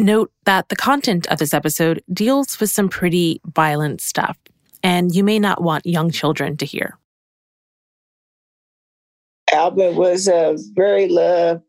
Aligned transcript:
Note 0.00 0.32
that 0.46 0.70
the 0.70 0.76
content 0.76 1.26
of 1.26 1.38
this 1.38 1.52
episode 1.52 2.02
deals 2.10 2.58
with 2.58 2.70
some 2.70 2.88
pretty 2.88 3.38
violent 3.44 4.00
stuff, 4.00 4.38
and 4.82 5.14
you 5.14 5.22
may 5.22 5.38
not 5.38 5.62
want 5.62 5.84
young 5.84 6.10
children 6.10 6.56
to 6.56 6.64
hear. 6.64 6.96
Alvin 9.52 9.96
was 9.96 10.26
a 10.26 10.56
very 10.72 11.06
loved 11.06 11.64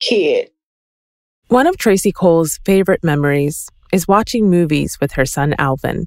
kid. 0.00 0.50
One 1.46 1.68
of 1.68 1.76
Tracey 1.76 2.10
Cole's 2.10 2.58
favorite 2.64 3.04
memories 3.04 3.68
is 3.92 4.08
watching 4.08 4.50
movies 4.50 4.98
with 5.00 5.12
her 5.12 5.24
son 5.24 5.54
Alvin. 5.56 6.06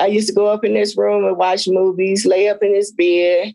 I 0.00 0.06
used 0.06 0.26
to 0.26 0.34
go 0.34 0.46
up 0.46 0.64
in 0.64 0.74
this 0.74 0.96
room 0.96 1.24
and 1.24 1.36
watch 1.36 1.68
movies, 1.68 2.26
lay 2.26 2.48
up 2.48 2.64
in 2.64 2.74
his 2.74 2.90
bed, 2.90 3.54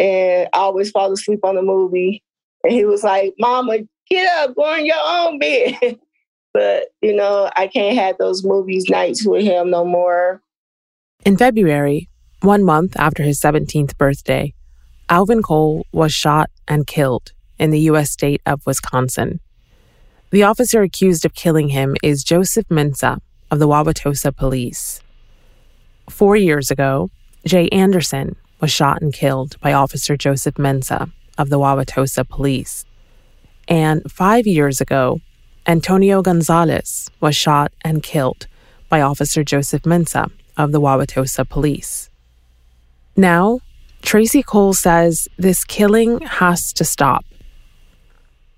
and 0.00 0.48
I 0.52 0.58
always 0.58 0.90
fall 0.90 1.12
asleep 1.12 1.44
on 1.44 1.54
the 1.54 1.62
movie. 1.62 2.24
And 2.64 2.72
he 2.72 2.84
was 2.84 3.04
like, 3.04 3.34
Mama, 3.38 3.78
get 4.12 4.38
up, 4.38 4.54
go 4.54 4.74
in 4.74 4.86
your 4.86 4.96
own 5.02 5.38
bed. 5.38 5.98
but, 6.54 6.88
you 7.00 7.14
know, 7.14 7.50
I 7.56 7.66
can't 7.66 7.96
have 7.96 8.18
those 8.18 8.44
movies 8.44 8.88
nights 8.88 9.26
with 9.26 9.44
him 9.44 9.70
no 9.70 9.84
more. 9.84 10.42
In 11.24 11.36
February, 11.36 12.08
one 12.40 12.64
month 12.64 12.96
after 12.98 13.22
his 13.22 13.40
17th 13.40 13.96
birthday, 13.96 14.54
Alvin 15.08 15.42
Cole 15.42 15.86
was 15.92 16.12
shot 16.12 16.50
and 16.66 16.86
killed 16.86 17.32
in 17.58 17.70
the 17.70 17.80
U.S. 17.80 18.10
state 18.10 18.42
of 18.46 18.66
Wisconsin. 18.66 19.40
The 20.30 20.42
officer 20.42 20.82
accused 20.82 21.24
of 21.24 21.34
killing 21.34 21.68
him 21.68 21.96
is 22.02 22.24
Joseph 22.24 22.66
Mensah 22.68 23.20
of 23.50 23.58
the 23.58 23.68
Wauwatosa 23.68 24.34
Police. 24.34 25.00
Four 26.08 26.36
years 26.36 26.70
ago, 26.70 27.10
Jay 27.46 27.68
Anderson 27.68 28.36
was 28.60 28.72
shot 28.72 29.02
and 29.02 29.12
killed 29.12 29.60
by 29.60 29.72
Officer 29.72 30.16
Joseph 30.16 30.54
Mensah 30.54 31.12
of 31.36 31.50
the 31.50 31.58
Wauwatosa 31.58 32.28
Police. 32.28 32.84
And 33.72 34.02
five 34.12 34.46
years 34.46 34.82
ago, 34.82 35.22
Antonio 35.66 36.20
Gonzalez 36.20 37.10
was 37.20 37.34
shot 37.34 37.72
and 37.82 38.02
killed 38.02 38.46
by 38.90 39.00
Officer 39.00 39.42
Joseph 39.42 39.84
Mensah 39.84 40.30
of 40.58 40.72
the 40.72 40.80
Wauwatosa 40.80 41.48
Police. 41.48 42.10
Now, 43.16 43.60
Tracey 44.02 44.42
Cole 44.42 44.74
says 44.74 45.26
this 45.38 45.64
killing 45.64 46.20
has 46.20 46.70
to 46.74 46.84
stop. 46.84 47.24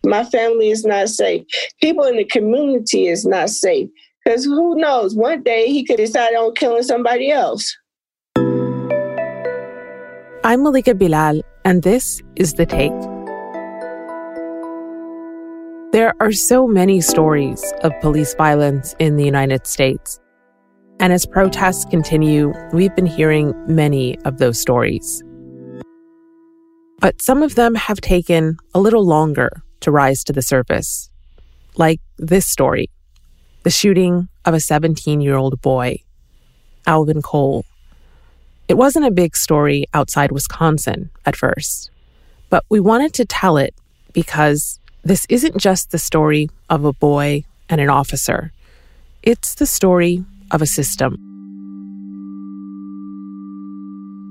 My 0.04 0.24
family 0.24 0.70
is 0.70 0.84
not 0.84 1.08
safe. 1.10 1.46
People 1.80 2.02
in 2.06 2.16
the 2.16 2.24
community 2.24 3.06
is 3.06 3.24
not 3.24 3.50
safe. 3.50 3.88
Because 4.24 4.44
who 4.44 4.74
knows, 4.74 5.14
one 5.14 5.44
day 5.44 5.68
he 5.68 5.84
could 5.84 5.98
decide 5.98 6.34
on 6.34 6.56
killing 6.56 6.82
somebody 6.82 7.30
else. 7.30 7.72
I'm 10.42 10.64
Malika 10.64 10.92
Bilal, 10.92 11.40
and 11.64 11.84
this 11.84 12.20
is 12.34 12.54
The 12.54 12.66
Take. 12.66 13.13
There 15.94 16.12
are 16.18 16.32
so 16.32 16.66
many 16.66 17.00
stories 17.00 17.62
of 17.84 17.92
police 18.00 18.34
violence 18.34 18.96
in 18.98 19.14
the 19.14 19.24
United 19.24 19.64
States. 19.64 20.18
And 20.98 21.12
as 21.12 21.24
protests 21.24 21.84
continue, 21.84 22.52
we've 22.72 22.92
been 22.96 23.06
hearing 23.06 23.54
many 23.72 24.18
of 24.24 24.38
those 24.38 24.60
stories. 24.60 25.22
But 26.98 27.22
some 27.22 27.44
of 27.44 27.54
them 27.54 27.76
have 27.76 28.00
taken 28.00 28.56
a 28.74 28.80
little 28.80 29.06
longer 29.06 29.62
to 29.82 29.92
rise 29.92 30.24
to 30.24 30.32
the 30.32 30.42
surface, 30.42 31.10
like 31.76 32.00
this 32.18 32.44
story 32.44 32.90
the 33.62 33.70
shooting 33.70 34.28
of 34.44 34.52
a 34.52 34.58
17 34.58 35.20
year 35.20 35.36
old 35.36 35.62
boy, 35.62 36.02
Alvin 36.88 37.22
Cole. 37.22 37.64
It 38.66 38.74
wasn't 38.74 39.06
a 39.06 39.12
big 39.12 39.36
story 39.36 39.86
outside 39.94 40.32
Wisconsin 40.32 41.10
at 41.24 41.36
first, 41.36 41.92
but 42.50 42.64
we 42.68 42.80
wanted 42.80 43.12
to 43.12 43.24
tell 43.24 43.56
it 43.56 43.76
because 44.12 44.80
this 45.04 45.26
isn't 45.28 45.58
just 45.58 45.90
the 45.90 45.98
story 45.98 46.48
of 46.70 46.84
a 46.84 46.92
boy 46.92 47.44
and 47.68 47.80
an 47.80 47.90
officer, 47.90 48.52
it's 49.22 49.54
the 49.54 49.66
story 49.66 50.24
of 50.50 50.62
a 50.62 50.66
system. 50.66 51.14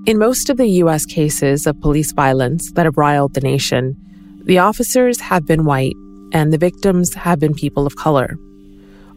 In 0.06 0.18
most 0.18 0.50
of 0.50 0.58
the 0.58 0.68
U.S. 0.68 1.06
cases 1.06 1.66
of 1.66 1.80
police 1.80 2.12
violence 2.12 2.72
that 2.74 2.86
have 2.86 2.97
riled 2.97 3.34
the 3.34 3.42
nation, 3.42 3.96
the 4.44 4.59
officers 4.59 5.20
have 5.22 5.46
been 5.46 5.64
white 5.64 5.96
and 6.34 6.52
the 6.52 6.58
victims 6.58 7.14
have 7.14 7.40
been 7.40 7.53
people 7.53 7.88
of 7.88 7.96
color. 7.96 8.36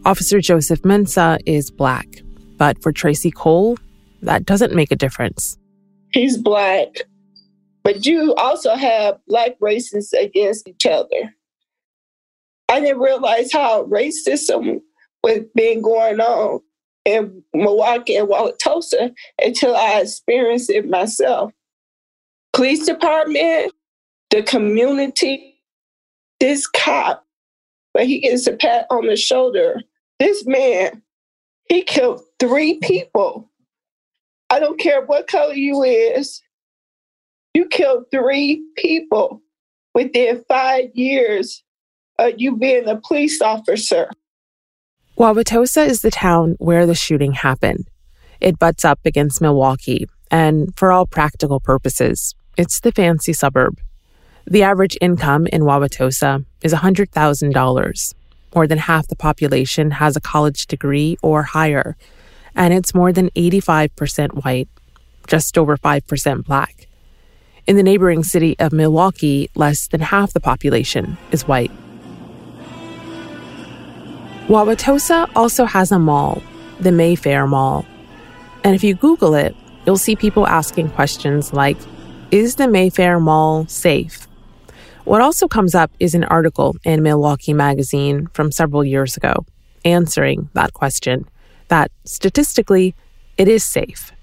Officer 0.05 0.39
Joseph 0.39 0.83
Mensah 0.83 1.39
is 1.45 1.69
black, 1.71 2.07
but 2.57 2.81
for 2.81 2.91
Tracey 2.93 3.31
Cole, 3.31 3.77
that 4.21 4.45
doesn't 4.45 4.73
make 4.73 4.91
a 4.91 4.95
difference. 4.95 5.57
He's 6.13 6.37
black, 6.37 7.01
but 7.83 8.05
you 8.05 8.33
also 8.35 8.75
have 8.75 9.19
black 9.27 9.57
races 9.59 10.13
against 10.13 10.67
each 10.67 10.85
other. 10.85 11.35
I 12.69 12.79
didn't 12.79 12.99
realize 12.99 13.51
how 13.51 13.85
racism 13.85 14.81
was 15.23 15.39
being 15.55 15.81
going 15.81 16.19
on 16.19 16.61
in 17.05 17.43
Milwaukee 17.53 18.15
and 18.15 18.27
Wauwatosa 18.27 19.13
until 19.41 19.75
I 19.75 20.01
experienced 20.01 20.69
it 20.69 20.89
myself. 20.89 21.53
Police 22.53 22.85
department, 22.85 23.71
the 24.29 24.43
community, 24.43 25.61
this 26.39 26.67
cop, 26.67 27.25
but 27.93 28.05
he 28.05 28.19
gets 28.19 28.45
a 28.47 28.53
pat 28.53 28.85
on 28.89 29.07
the 29.07 29.15
shoulder. 29.15 29.81
This 30.19 30.45
man, 30.45 31.01
he 31.69 31.83
killed 31.83 32.21
three 32.39 32.79
people. 32.79 33.49
I 34.49 34.59
don't 34.59 34.79
care 34.79 35.05
what 35.05 35.27
color 35.27 35.53
you 35.53 35.83
is. 35.83 36.41
You 37.53 37.67
killed 37.67 38.05
three 38.11 38.63
people 38.75 39.41
within 39.93 40.43
five 40.47 40.89
years 40.93 41.63
of 42.19 42.33
you 42.37 42.55
being 42.55 42.87
a 42.87 42.97
police 42.97 43.41
officer. 43.41 44.09
Wauwatosa 45.17 45.87
is 45.87 46.01
the 46.01 46.11
town 46.11 46.55
where 46.59 46.85
the 46.85 46.95
shooting 46.95 47.33
happened. 47.33 47.87
It 48.39 48.59
butts 48.59 48.85
up 48.85 48.99
against 49.03 49.41
Milwaukee, 49.41 50.07
and 50.29 50.75
for 50.77 50.91
all 50.91 51.07
practical 51.07 51.59
purposes, 51.59 52.35
it's 52.55 52.79
the 52.79 52.91
fancy 52.91 53.33
suburb. 53.33 53.79
The 54.45 54.63
average 54.63 54.97
income 55.01 55.47
in 55.47 55.63
Wauwatosa 55.63 56.45
is 56.61 56.73
$100,000. 56.73 58.13
More 58.55 58.67
than 58.67 58.77
half 58.77 59.07
the 59.07 59.15
population 59.15 59.91
has 59.91 60.15
a 60.15 60.21
college 60.21 60.67
degree 60.67 61.17
or 61.21 61.43
higher, 61.43 61.97
and 62.55 62.73
it's 62.73 62.95
more 62.95 63.11
than 63.11 63.29
85% 63.31 64.43
white, 64.43 64.69
just 65.27 65.57
over 65.57 65.77
5% 65.77 66.45
black. 66.45 66.87
In 67.65 67.75
the 67.75 67.83
neighboring 67.83 68.23
city 68.23 68.57
of 68.59 68.71
Milwaukee, 68.71 69.49
less 69.55 69.87
than 69.87 69.99
half 69.99 70.31
the 70.31 70.39
population 70.39 71.17
is 71.31 71.47
white. 71.47 71.71
Wauwatosa 74.47 75.29
also 75.35 75.65
has 75.65 75.91
a 75.91 75.99
mall, 75.99 76.41
the 76.79 76.93
Mayfair 76.93 77.45
Mall. 77.45 77.85
And 78.63 78.75
if 78.75 78.81
you 78.81 78.95
Google 78.95 79.35
it, 79.35 79.53
you'll 79.85 79.97
see 79.97 80.15
people 80.15 80.47
asking 80.47 80.89
questions 80.91 81.51
like 81.51 81.75
Is 82.31 82.55
the 82.55 82.69
Mayfair 82.69 83.19
Mall 83.19 83.67
safe? 83.67 84.25
What 85.03 85.19
also 85.19 85.49
comes 85.49 85.75
up 85.75 85.91
is 85.99 86.15
an 86.15 86.23
article 86.23 86.77
in 86.85 87.03
Milwaukee 87.03 87.51
Magazine 87.51 88.27
from 88.33 88.53
several 88.53 88.85
years 88.85 89.17
ago 89.17 89.45
answering 89.83 90.49
that 90.53 90.71
question 90.71 91.27
that 91.67 91.91
statistically, 92.05 92.95
it 93.37 93.49
is 93.49 93.65
safe. 93.65 94.13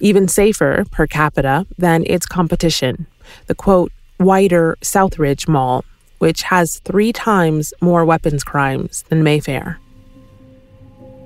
Even 0.00 0.26
safer 0.26 0.84
per 0.90 1.06
capita 1.06 1.66
than 1.78 2.02
its 2.06 2.26
competition, 2.26 3.06
the 3.46 3.54
quote, 3.54 3.92
wider 4.18 4.76
Southridge 4.80 5.46
Mall, 5.46 5.84
which 6.22 6.42
has 6.42 6.78
three 6.84 7.12
times 7.12 7.74
more 7.80 8.04
weapons 8.04 8.44
crimes 8.44 9.02
than 9.08 9.24
Mayfair. 9.24 9.80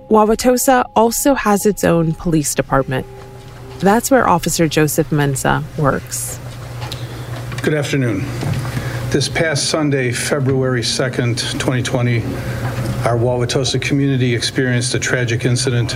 Wauwatosa 0.08 0.90
also 0.96 1.34
has 1.34 1.66
its 1.66 1.84
own 1.84 2.14
police 2.14 2.54
department. 2.54 3.06
That's 3.80 4.10
where 4.10 4.26
Officer 4.26 4.66
Joseph 4.66 5.10
Mensah 5.10 5.62
works. 5.76 6.40
Good 7.62 7.74
afternoon. 7.74 8.20
This 9.10 9.28
past 9.28 9.68
Sunday, 9.68 10.12
February 10.12 10.80
2nd, 10.80 11.40
2020, 11.60 12.22
our 13.04 13.18
Wauwatosa 13.18 13.78
community 13.78 14.34
experienced 14.34 14.94
a 14.94 14.98
tragic 14.98 15.44
incident 15.44 15.94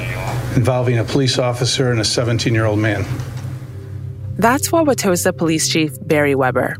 involving 0.56 0.98
a 0.98 1.04
police 1.04 1.38
officer 1.38 1.90
and 1.90 2.02
a 2.02 2.04
17 2.04 2.52
year 2.52 2.66
old 2.66 2.78
man. 2.78 3.06
That's 4.36 4.68
Wauwatosa 4.68 5.34
Police 5.34 5.68
Chief 5.70 5.90
Barry 6.06 6.34
Weber. 6.34 6.76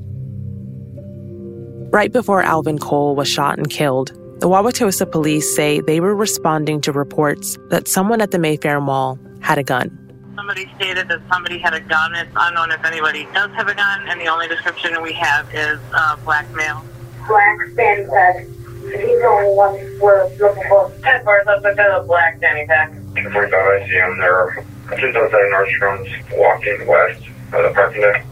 Right 1.93 2.13
before 2.13 2.41
Alvin 2.41 2.79
Cole 2.79 3.17
was 3.17 3.27
shot 3.27 3.59
and 3.59 3.69
killed, 3.69 4.13
the 4.39 4.49
Wauwatosa 4.49 5.11
police 5.11 5.57
say 5.57 5.81
they 5.81 5.99
were 5.99 6.15
responding 6.15 6.81
to 6.83 6.93
reports 6.93 7.59
that 7.71 7.89
someone 7.89 8.21
at 8.21 8.31
the 8.31 8.39
Mayfair 8.39 8.81
Mall 8.81 9.19
had 9.41 9.59
a 9.59 9.65
gun. 9.65 9.91
Somebody 10.37 10.71
stated 10.77 11.09
that 11.09 11.21
somebody 11.29 11.59
had 11.59 11.75
a 11.75 11.81
gun. 11.81 12.15
It's 12.15 12.31
unknown 12.37 12.71
if 12.71 12.85
anybody 12.85 13.27
does 13.35 13.51
have 13.55 13.67
a 13.67 13.75
gun, 13.75 14.09
and 14.09 14.21
the 14.21 14.29
only 14.29 14.47
description 14.47 15.03
we 15.03 15.13
have 15.15 15.53
is 15.53 15.81
uh, 15.93 16.15
black 16.25 16.49
male. 16.55 16.85
Black 17.27 17.59
Danny 17.75 18.07
Pack. 18.07 18.37
He's 18.37 19.19
the 19.19 19.27
only 19.29 19.57
one 19.57 19.99
we're 20.01 20.29
looking 20.37 20.63
for. 20.69 20.93
Ten 21.03 21.25
bars 21.25 21.47
up 21.49 21.65
with 21.65 21.77
a 21.77 22.05
black 22.07 22.41
Danny 22.41 22.67
Pack. 22.69 22.93
The 23.15 23.31
first 23.33 23.53
time 23.53 23.67
I 23.67 23.85
see 23.89 23.95
him, 23.95 24.17
they're 24.17 24.65
just 24.91 25.17
outside 25.17 25.43
Nordstrom's, 25.51 26.09
walking 26.37 26.87
west 26.87 27.23
of 27.53 27.65
the 27.65 27.71
parking 27.75 28.03
deck. 28.03 28.25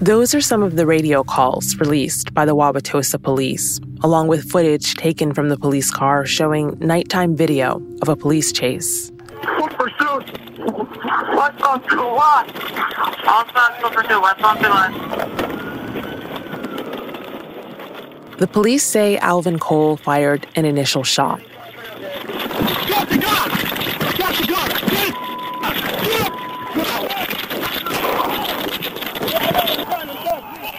Those 0.00 0.32
are 0.32 0.40
some 0.40 0.62
of 0.62 0.76
the 0.76 0.86
radio 0.86 1.24
calls 1.24 1.74
released 1.80 2.32
by 2.32 2.44
the 2.44 2.54
Wauwatosa 2.54 3.20
police 3.20 3.80
along 4.04 4.28
with 4.28 4.48
footage 4.48 4.94
taken 4.94 5.34
from 5.34 5.48
the 5.48 5.56
police 5.56 5.90
car 5.90 6.24
showing 6.24 6.78
nighttime 6.78 7.34
video 7.34 7.82
of 8.00 8.08
a 8.08 8.14
police 8.14 8.52
chase. 8.52 9.10
Full 9.56 9.68
pursuit. 9.70 10.38
What's 11.34 11.60
on 11.62 11.82
to 11.82 11.96
what? 11.96 12.46
All 13.26 13.44
spots 13.48 13.80
full 13.80 13.90
pursuit. 13.90 14.20
What's 14.20 14.40
on? 14.40 14.58
The 18.38 18.46
police 18.46 18.84
say 18.84 19.16
Alvin 19.18 19.58
Cole 19.58 19.96
fired 19.96 20.46
an 20.54 20.64
initial 20.64 21.02
shot. 21.02 21.40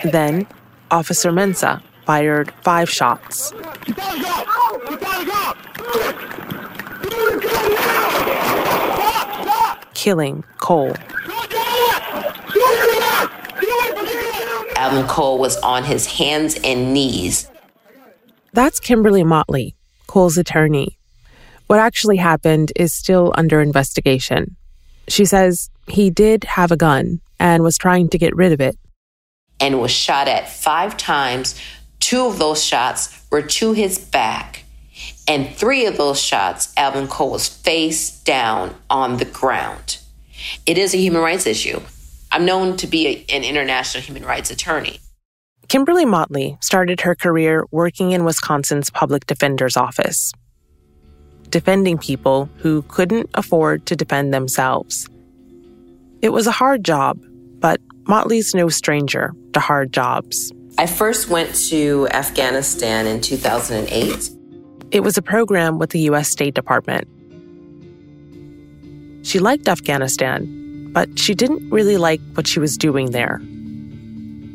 Then, 0.04 0.48
Officer 0.92 1.31
Mensah 1.31 1.81
fired 2.06 2.51
five 2.62 2.90
shots. 2.90 3.54
Killing 9.94 10.44
Cole. 10.60 10.96
Alvin 14.75 15.06
Cole 15.07 15.38
was 15.38 15.57
on 15.57 15.84
his 15.84 16.07
hands 16.07 16.57
and 16.63 16.94
knees. 16.94 17.50
That's 18.54 18.80
Kimberley 18.80 19.25
Motley, 19.25 19.75
Cole's 20.07 20.38
attorney. 20.38 20.98
What 21.68 21.80
actually 21.80 22.18
happened 22.18 22.72
is 22.75 22.94
still 22.94 23.34
under 23.36 23.62
investigation. 23.62 24.56
She 25.10 25.25
says 25.25 25.69
he 25.88 26.10
did 26.10 26.45
have 26.45 26.72
a 26.72 26.78
gun 26.78 27.19
and 27.40 27.62
was 27.62 27.78
trying 27.78 28.10
to 28.10 28.18
get 28.18 28.36
rid 28.36 28.54
of 28.54 28.62
it. 28.62 28.78
And 29.60 29.82
was 29.82 29.92
shot 29.92 30.28
at 30.28 30.50
five 30.50 30.98
times. 30.98 31.60
Two 32.00 32.26
of 32.26 32.40
those 32.40 32.64
shots 32.64 33.24
were 33.30 33.42
to 33.42 33.74
his 33.74 34.00
back. 34.00 34.64
And 35.28 35.54
three 35.54 35.86
of 35.86 35.98
those 35.98 36.22
shots, 36.22 36.74
Alvin 36.76 37.08
Cole 37.08 37.32
was 37.32 37.48
face 37.48 38.20
down 38.24 38.76
on 38.90 39.18
the 39.18 39.26
ground. 39.26 39.98
It 40.66 40.78
is 40.78 40.94
a 40.94 40.98
human 40.98 41.22
rights 41.22 41.46
issue. 41.46 41.82
I'm 42.32 42.46
known 42.46 42.78
to 42.78 42.88
be 42.88 43.08
a- 43.08 43.26
an 43.36 43.44
international 43.44 44.04
human 44.04 44.24
rights 44.24 44.52
attorney. 44.52 45.00
Kimberley 45.68 46.06
Motley 46.06 46.58
started 46.62 47.02
her 47.02 47.14
career 47.16 47.66
working 47.70 48.12
in 48.12 48.24
Wisconsin's 48.26 48.90
public 48.90 49.28
defender's 49.28 49.78
office, 49.78 50.32
defending 51.50 51.98
people 51.98 52.50
who 52.58 52.82
couldn't 52.84 53.30
afford 53.36 53.86
to 53.86 53.96
defend 53.96 54.34
themselves. 54.34 55.08
It 56.22 56.30
was 56.30 56.48
a 56.48 56.52
hard 56.52 56.84
job, 56.84 57.20
Motley's 58.10 58.56
no 58.56 58.70
stranger 58.70 59.36
to 59.54 59.60
hard 59.60 59.94
jobs. 59.94 60.52
I 60.80 60.88
first 60.88 61.30
went 61.30 61.54
to 61.70 62.08
Afghanistan 62.10 63.06
in 63.06 63.22
2008. 63.22 64.32
It 64.90 65.02
was 65.02 65.16
a 65.16 65.22
program 65.22 65.78
with 65.78 65.92
the 65.92 66.00
U.S. 66.10 66.28
State 66.28 66.56
Department. 66.56 67.08
She 69.22 69.38
liked 69.38 69.68
Afghanistan, 69.68 70.92
but 70.92 71.20
she 71.20 71.36
didn't 71.36 71.70
really 71.70 71.98
like 71.98 72.20
what 72.34 72.48
she 72.48 72.60
was 72.60 72.78
doing 72.78 73.12
there. 73.12 73.44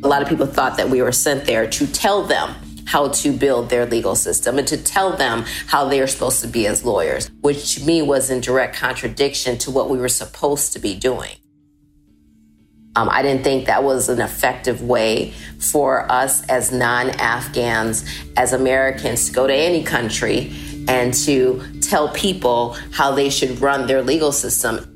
A 0.02 0.08
lot 0.08 0.20
of 0.20 0.28
people 0.28 0.46
thought 0.46 0.76
that 0.76 0.90
we 0.90 1.00
were 1.00 1.12
sent 1.12 1.44
there 1.44 1.70
to 1.70 1.86
tell 1.86 2.24
them 2.24 2.56
how 2.86 3.10
to 3.10 3.30
build 3.30 3.70
their 3.70 3.86
legal 3.86 4.16
system 4.16 4.58
and 4.58 4.66
to 4.66 4.76
tell 4.76 5.16
them 5.16 5.44
how 5.68 5.84
they 5.84 6.00
are 6.00 6.08
supposed 6.08 6.40
to 6.40 6.48
be 6.48 6.66
as 6.66 6.84
lawyers, 6.84 7.30
which 7.42 7.76
to 7.76 7.84
me 7.84 8.02
was 8.02 8.30
in 8.30 8.40
direct 8.40 8.74
contradiction 8.74 9.58
to 9.58 9.70
what 9.70 9.88
we 9.88 9.96
were 9.96 10.08
supposed 10.08 10.72
to 10.72 10.80
be 10.80 10.96
doing. 10.96 11.36
Um, 12.96 13.08
I 13.10 13.22
didn't 13.22 13.42
think 13.42 13.66
that 13.66 13.82
was 13.82 14.08
an 14.08 14.20
effective 14.20 14.80
way 14.82 15.32
for 15.58 16.10
us 16.10 16.46
as 16.48 16.72
non 16.72 17.10
Afghans, 17.10 18.04
as 18.36 18.52
Americans, 18.52 19.26
to 19.28 19.32
go 19.32 19.46
to 19.46 19.54
any 19.54 19.82
country 19.82 20.54
and 20.86 21.12
to 21.14 21.62
tell 21.80 22.08
people 22.10 22.76
how 22.92 23.12
they 23.12 23.30
should 23.30 23.60
run 23.60 23.86
their 23.86 24.02
legal 24.02 24.32
system. 24.32 24.90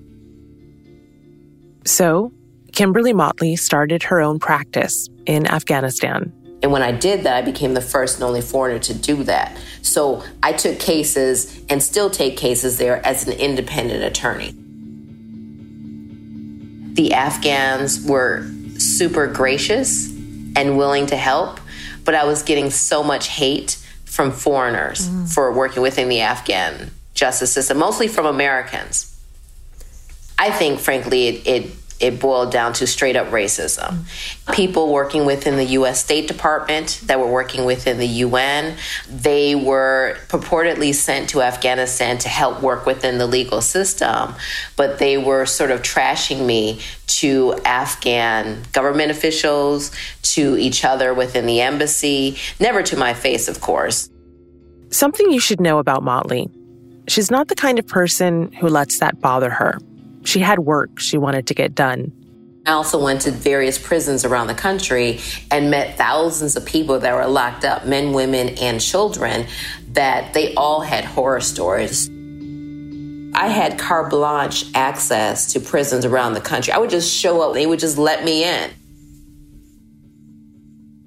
So, 1.84 2.32
Kimberley 2.72 3.12
Motley 3.12 3.56
started 3.56 4.02
her 4.04 4.20
own 4.20 4.38
practice 4.38 5.08
in 5.26 5.46
Afghanistan. 5.46 6.32
And 6.62 6.72
when 6.72 6.82
I 6.82 6.92
did 6.92 7.22
that, 7.22 7.36
I 7.36 7.42
became 7.42 7.74
the 7.74 7.80
first 7.80 8.16
and 8.16 8.24
only 8.24 8.40
foreigner 8.40 8.78
to 8.80 8.94
do 8.94 9.24
that. 9.24 9.56
So 9.82 10.24
I 10.42 10.52
took 10.52 10.78
cases 10.78 11.60
and 11.68 11.82
still 11.82 12.10
take 12.10 12.36
cases 12.36 12.78
there 12.78 13.04
as 13.06 13.26
an 13.26 13.32
independent 13.34 14.02
attorney. 14.04 14.54
The 16.98 17.12
Afghans 17.12 18.04
were 18.04 18.44
super 18.76 19.28
gracious 19.28 20.08
and 20.56 20.76
willing 20.76 21.06
to 21.06 21.16
help, 21.16 21.60
but 22.04 22.16
I 22.16 22.24
was 22.24 22.42
getting 22.42 22.70
so 22.70 23.04
much 23.04 23.28
hate 23.28 23.78
from 24.04 24.32
foreigners 24.32 25.08
mm. 25.08 25.32
for 25.32 25.52
working 25.52 25.80
within 25.80 26.08
the 26.08 26.22
Afghan 26.22 26.90
justice 27.14 27.52
system, 27.52 27.78
mostly 27.78 28.08
from 28.08 28.26
Americans. 28.26 29.16
I 30.40 30.50
think, 30.50 30.80
frankly, 30.80 31.28
it, 31.28 31.46
it 31.46 31.70
it 32.00 32.20
boiled 32.20 32.52
down 32.52 32.72
to 32.74 32.86
straight 32.86 33.16
up 33.16 33.28
racism. 33.28 34.04
People 34.52 34.92
working 34.92 35.24
within 35.26 35.56
the 35.56 35.64
US 35.64 36.02
State 36.02 36.28
Department 36.28 37.00
that 37.04 37.18
were 37.18 37.30
working 37.30 37.64
within 37.64 37.98
the 37.98 38.06
UN, 38.06 38.76
they 39.08 39.54
were 39.54 40.16
purportedly 40.28 40.94
sent 40.94 41.30
to 41.30 41.42
Afghanistan 41.42 42.18
to 42.18 42.28
help 42.28 42.62
work 42.62 42.86
within 42.86 43.18
the 43.18 43.26
legal 43.26 43.60
system, 43.60 44.34
but 44.76 44.98
they 44.98 45.18
were 45.18 45.46
sort 45.46 45.70
of 45.70 45.82
trashing 45.82 46.44
me 46.46 46.80
to 47.06 47.54
Afghan 47.64 48.62
government 48.72 49.10
officials, 49.10 49.90
to 50.22 50.56
each 50.56 50.84
other 50.84 51.14
within 51.14 51.46
the 51.46 51.60
embassy, 51.60 52.36
never 52.60 52.82
to 52.82 52.96
my 52.96 53.14
face, 53.14 53.48
of 53.48 53.60
course. 53.60 54.08
Something 54.90 55.30
you 55.30 55.40
should 55.40 55.60
know 55.60 55.78
about 55.78 56.02
Motley 56.02 56.48
she's 57.08 57.30
not 57.30 57.48
the 57.48 57.54
kind 57.54 57.78
of 57.78 57.86
person 57.86 58.52
who 58.52 58.68
lets 58.68 58.98
that 59.00 59.20
bother 59.20 59.50
her. 59.50 59.78
She 60.24 60.40
had 60.40 60.58
work 60.58 60.98
she 60.98 61.18
wanted 61.18 61.46
to 61.48 61.54
get 61.54 61.74
done. 61.74 62.12
I 62.66 62.72
also 62.72 63.02
went 63.02 63.22
to 63.22 63.30
various 63.30 63.78
prisons 63.78 64.26
around 64.26 64.48
the 64.48 64.54
country 64.54 65.20
and 65.50 65.70
met 65.70 65.96
thousands 65.96 66.54
of 66.54 66.66
people 66.66 66.98
that 66.98 67.14
were 67.14 67.26
locked 67.26 67.64
up, 67.64 67.86
men, 67.86 68.12
women, 68.12 68.50
and 68.60 68.78
children, 68.78 69.46
that 69.92 70.34
they 70.34 70.54
all 70.54 70.82
had 70.82 71.04
horror 71.04 71.40
stories. 71.40 72.10
I 73.34 73.46
had 73.46 73.78
carte 73.78 74.10
blanche 74.10 74.66
access 74.74 75.52
to 75.54 75.60
prisons 75.60 76.04
around 76.04 76.34
the 76.34 76.40
country. 76.40 76.72
I 76.72 76.78
would 76.78 76.90
just 76.90 77.14
show 77.14 77.40
up, 77.40 77.54
they 77.54 77.66
would 77.66 77.78
just 77.78 77.96
let 77.96 78.24
me 78.24 78.44
in. 78.44 78.70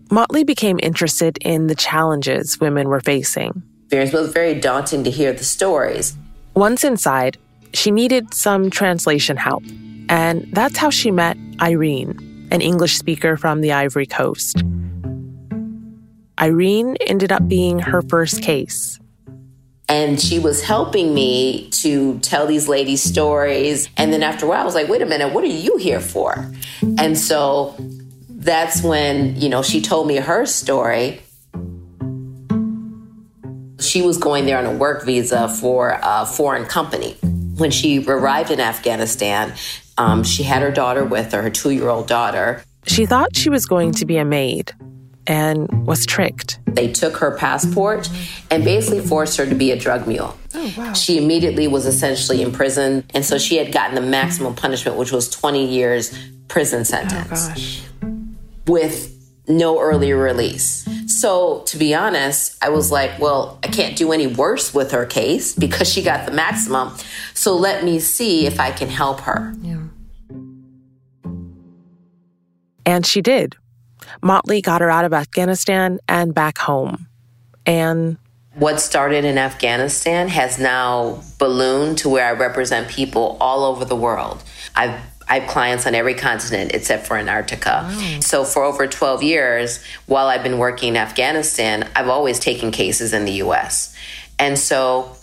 Motley 0.10 0.44
became 0.44 0.80
interested 0.82 1.38
in 1.42 1.68
the 1.68 1.76
challenges 1.76 2.60
women 2.60 2.90
were 2.90 3.02
facing. 3.02 3.64
It 3.92 4.12
was 4.14 4.34
very 4.34 4.60
daunting 4.60 5.04
to 5.04 5.12
hear 5.12 5.32
the 5.32 5.44
stories. 5.44 6.16
Once 6.54 6.84
inside, 6.84 7.38
she 7.74 7.92
needed 7.92 8.34
some 8.34 8.70
translation 8.70 9.38
help, 9.38 9.64
and 10.10 10.48
that's 10.54 10.78
how 10.78 10.90
she 10.90 11.12
met 11.12 11.38
Irene, 11.62 12.48
an 12.52 12.62
English 12.62 12.98
speaker 12.98 13.38
from 13.38 13.62
the 13.62 13.72
Ivory 13.72 14.06
Coast. 14.06 14.64
Irene 16.40 16.98
ended 17.06 17.32
up 17.32 17.48
being 17.48 17.80
her 17.80 18.02
first 18.02 18.42
case. 18.42 19.00
And 19.88 20.20
she 20.20 20.40
was 20.40 20.64
helping 20.64 21.14
me 21.14 21.70
to 21.72 22.18
tell 22.20 22.48
these 22.48 22.68
ladies 22.68 23.04
stories. 23.04 23.90
And 23.98 24.12
then 24.12 24.24
after 24.24 24.46
a 24.46 24.50
while, 24.50 24.62
I 24.62 24.64
was 24.64 24.74
like, 24.74 24.88
wait 24.88 25.02
a 25.02 25.06
minute, 25.06 25.34
what 25.34 25.44
are 25.44 25.48
you 25.48 25.78
here 25.78 26.00
for? 26.00 26.52
And 26.98 27.18
so 27.18 27.76
that's 28.30 28.82
when, 28.82 29.40
you 29.40 29.50
know, 29.50 29.62
she 29.62 29.82
told 29.82 30.08
me 30.08 30.16
her 30.16 30.46
story. 30.46 31.22
She 33.80 34.02
was 34.02 34.18
going 34.18 34.46
there 34.46 34.58
on 34.58 34.66
a 34.66 34.72
work 34.72 35.04
visa 35.04 35.50
for 35.50 36.00
a 36.02 36.26
foreign 36.26 36.66
company. 36.66 37.18
When 37.62 37.70
she 37.70 38.04
arrived 38.04 38.50
in 38.50 38.60
Afghanistan, 38.60 39.54
um, 39.96 40.24
she 40.24 40.42
had 40.42 40.64
her 40.64 40.72
daughter 40.72 41.06
with 41.06 41.32
her, 41.32 41.44
her 41.44 41.52
two 41.52 41.70
year 41.70 41.90
old 41.90 42.08
daughter. 42.08 42.64
She 42.88 43.06
thought 43.06 43.36
she 43.36 43.52
was 43.52 43.68
going 43.68 43.92
to 43.94 44.06
be 44.08 44.18
a 44.18 44.26
maid 44.26 44.72
and 45.28 45.86
was 45.86 46.08
tricked. 46.08 46.60
They 46.66 46.92
took 46.92 47.18
her 47.18 47.38
passport 47.38 48.10
and 48.50 48.64
basically 48.64 49.02
forced 49.02 49.38
her 49.38 49.46
to 49.46 49.54
be 49.54 49.70
a 49.70 49.78
drug 49.78 50.08
mule. 50.08 50.36
Oh, 50.56 50.74
wow. 50.76 50.94
She 50.94 51.20
immediately 51.20 51.68
was 51.68 51.86
essentially 51.86 52.42
imprisoned. 52.42 53.04
And 53.14 53.24
so 53.24 53.38
she 53.38 53.58
had 53.58 53.72
gotten 53.72 53.94
the 53.94 54.02
maximum 54.02 54.56
punishment, 54.56 54.98
which 54.98 55.12
was 55.12 55.30
20 55.30 55.64
years 55.64 56.18
prison 56.48 56.80
Oh, 56.80 56.84
sentence 56.84 57.48
gosh. 57.48 57.84
with 58.66 59.11
no 59.48 59.80
early 59.80 60.14
release. 60.14 60.88
So, 61.08 61.62
to 61.68 61.78
be 61.78 61.94
honest, 61.94 62.58
I 62.64 62.70
was 62.70 62.92
like, 62.92 63.20
well, 63.20 63.60
I 63.64 63.68
can't 63.68 63.98
do 63.98 64.12
any 64.12 64.28
worse 64.28 64.74
with 64.74 64.92
her 64.92 65.06
case 65.06 65.56
because 65.56 65.92
she 65.92 66.02
got 66.02 66.26
the 66.26 66.32
maximum. 66.32 66.96
So, 67.34 67.56
let 67.56 67.84
me 67.84 68.00
see 68.00 68.46
if 68.46 68.60
I 68.60 68.72
can 68.72 68.90
help 68.90 69.22
her. 69.22 69.54
Yeah. 69.62 69.82
And 72.86 73.06
she 73.06 73.22
did. 73.22 73.56
Motley 74.22 74.62
got 74.62 74.82
her 74.82 74.90
out 74.90 75.06
of 75.06 75.14
Afghanistan 75.14 76.00
and 76.08 76.34
back 76.34 76.58
home. 76.58 77.08
And 77.66 78.18
What 78.56 78.82
started 78.82 79.24
in 79.26 79.38
Afghanistan 79.38 80.28
has 80.28 80.60
now 80.60 81.24
ballooned 81.38 82.00
to 82.00 82.10
where 82.10 82.26
I 82.26 82.32
represent 82.32 82.90
people 82.90 83.38
all 83.40 83.64
over 83.64 83.86
the 83.86 83.96
world. 83.96 84.44
I've 84.76 85.00
I 85.32 85.40
have 85.40 85.50
clients 85.50 85.88
on 85.88 85.96
every 85.96 86.14
continent 86.14 86.74
except 86.74 87.08
for 87.08 87.16
Antarctica. 87.16 87.88
Wow. 87.90 88.20
So 88.20 88.44
for 88.44 88.66
over 88.66 88.86
12 88.86 89.24
years, 89.24 89.82
while 90.06 90.28
I've 90.28 90.44
been 90.44 90.58
working 90.58 90.90
in 90.90 90.98
Afghanistan, 90.98 91.88
I've 91.96 92.10
always 92.10 92.38
taken 92.38 92.70
cases 92.70 93.14
in 93.14 93.24
the 93.24 93.32
US. 93.44 93.96
And 94.38 94.60
so 94.60 95.16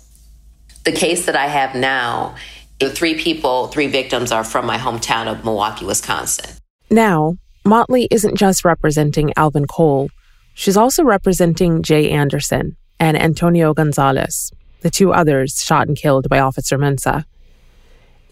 the 0.85 0.93
case 0.93 1.27
that 1.27 1.37
I 1.37 1.49
have 1.49 1.75
now, 1.75 2.37
the 2.79 2.89
three 2.89 3.17
people, 3.17 3.69
three 3.69 3.87
victims 3.87 4.33
are 4.33 4.45
from 4.45 4.65
my 4.65 4.79
hometown 4.79 5.31
of 5.31 5.45
Milwaukee, 5.45 5.85
Wisconsin. 5.85 6.57
Now, 6.91 7.37
Motley 7.67 8.09
isn't 8.11 8.37
just 8.37 8.65
representing 8.65 9.35
Alvin 9.37 9.67
Cole, 9.67 10.09
she's 10.55 10.79
also 10.79 11.05
representing 11.05 11.83
Jay 11.83 12.11
Anderson 12.11 12.79
and 12.99 13.15
Antonio 13.15 13.75
Gonzalez, 13.75 14.53
the 14.81 14.89
two 14.89 15.13
others 15.13 15.63
shot 15.63 15.87
and 15.87 15.99
killed 15.99 16.31
by 16.31 16.39
Officer 16.39 16.79
Mensah. 16.79 17.27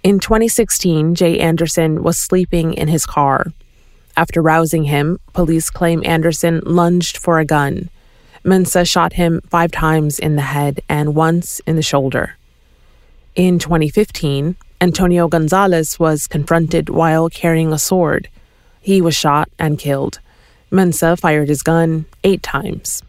In 0.06 0.20
2016, 0.20 1.16
Jay 1.16 1.40
Anderson 1.40 2.00
was 2.00 2.16
sleeping 2.16 2.75
in 2.75 2.86
his 2.86 3.04
car. 3.04 3.52
After 4.16 4.40
rousing 4.40 4.84
him, 4.84 5.18
police 5.32 5.68
claim 5.68 6.00
Anderson 6.06 6.62
lunged 6.64 7.16
for 7.16 7.40
a 7.40 7.44
gun. 7.44 7.90
Mensah 8.44 8.88
shot 8.88 9.14
him 9.14 9.40
five 9.48 9.72
times 9.72 10.20
in 10.20 10.36
the 10.36 10.42
head 10.42 10.78
and 10.88 11.16
once 11.16 11.60
in 11.66 11.75
the 11.75 11.82
shoulder. 11.82 12.36
In 13.34 13.58
2015, 13.58 14.54
Antonio 14.80 15.26
Gonzalez 15.26 15.98
was 15.98 16.28
confronted 16.28 16.88
while 16.88 17.28
carrying 17.28 17.72
a 17.72 17.76
sword. 17.76 18.28
He 18.80 19.00
was 19.00 19.16
shot 19.16 19.50
and 19.58 19.76
killed. 19.76 20.20
Mensah 20.70 21.18
fired 21.18 21.48
his 21.48 21.64
gun 21.64 22.06
eight 22.22 22.44
times. 22.44 23.02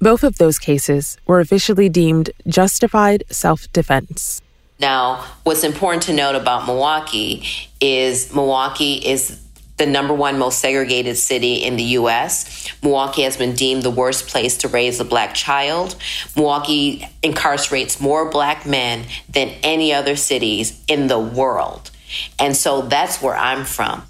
Both 0.00 0.22
of 0.22 0.38
those 0.38 0.60
cases 0.60 1.16
were 1.26 1.40
officially 1.40 1.88
deemed 1.88 2.30
justified 2.46 3.24
self 3.28 3.66
defense. 3.72 4.40
Now, 4.80 5.24
what's 5.44 5.64
important 5.64 6.02
to 6.04 6.12
note 6.12 6.34
about 6.34 6.66
Milwaukee 6.66 7.46
is 7.80 8.34
Milwaukee 8.34 8.94
is 8.94 9.40
the 9.76 9.86
number 9.86 10.14
one 10.14 10.38
most 10.38 10.58
segregated 10.60 11.16
city 11.16 11.54
in 11.64 11.76
the 11.76 11.82
US. 11.98 12.72
Milwaukee 12.82 13.22
has 13.22 13.36
been 13.36 13.54
deemed 13.54 13.82
the 13.82 13.90
worst 13.90 14.28
place 14.28 14.56
to 14.58 14.68
raise 14.68 15.00
a 15.00 15.04
black 15.04 15.34
child. 15.34 15.96
Milwaukee 16.36 17.06
incarcerates 17.22 18.00
more 18.00 18.30
black 18.30 18.66
men 18.66 19.04
than 19.28 19.48
any 19.62 19.92
other 19.92 20.16
cities 20.16 20.82
in 20.86 21.08
the 21.08 21.18
world. 21.18 21.90
And 22.38 22.56
so 22.56 22.82
that's 22.82 23.20
where 23.20 23.36
I'm 23.36 23.64
from. 23.64 24.04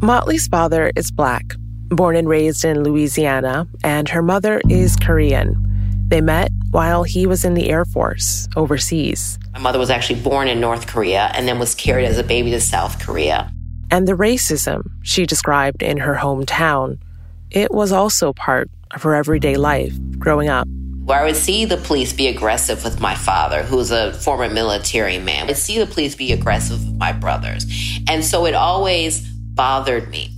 Motley's 0.00 0.46
father 0.46 0.92
is 0.96 1.10
black, 1.10 1.44
born 1.88 2.14
and 2.16 2.28
raised 2.28 2.64
in 2.64 2.82
Louisiana, 2.82 3.66
and 3.82 4.08
her 4.08 4.22
mother 4.22 4.62
is 4.68 4.96
Korean. 4.96 5.67
They 6.08 6.22
met 6.22 6.50
while 6.70 7.02
he 7.02 7.26
was 7.26 7.44
in 7.44 7.52
the 7.52 7.68
Air 7.68 7.84
Force 7.84 8.48
overseas. 8.56 9.38
My 9.52 9.58
mother 9.58 9.78
was 9.78 9.90
actually 9.90 10.20
born 10.20 10.48
in 10.48 10.58
North 10.58 10.86
Korea 10.86 11.30
and 11.34 11.46
then 11.46 11.58
was 11.58 11.74
carried 11.74 12.06
as 12.06 12.16
a 12.16 12.24
baby 12.24 12.50
to 12.52 12.60
South 12.60 12.98
Korea. 12.98 13.52
And 13.90 14.08
the 14.08 14.14
racism 14.14 14.88
she 15.02 15.26
described 15.26 15.82
in 15.82 15.98
her 15.98 16.14
hometown, 16.14 16.98
it 17.50 17.72
was 17.72 17.92
also 17.92 18.32
part 18.32 18.70
of 18.92 19.02
her 19.02 19.14
everyday 19.14 19.56
life 19.56 19.94
growing 20.18 20.48
up. 20.48 20.66
Where 21.04 21.20
I 21.20 21.24
would 21.24 21.36
see 21.36 21.66
the 21.66 21.76
police 21.76 22.14
be 22.14 22.26
aggressive 22.28 22.84
with 22.84 23.00
my 23.00 23.14
father, 23.14 23.62
who's 23.62 23.90
a 23.90 24.14
former 24.14 24.48
military 24.48 25.18
man. 25.18 25.44
I 25.44 25.46
would 25.48 25.56
see 25.58 25.78
the 25.78 25.86
police 25.86 26.14
be 26.14 26.32
aggressive 26.32 26.84
with 26.86 26.96
my 26.96 27.12
brothers. 27.12 27.66
And 28.08 28.24
so 28.24 28.46
it 28.46 28.54
always 28.54 29.28
bothered 29.28 30.08
me. 30.08 30.30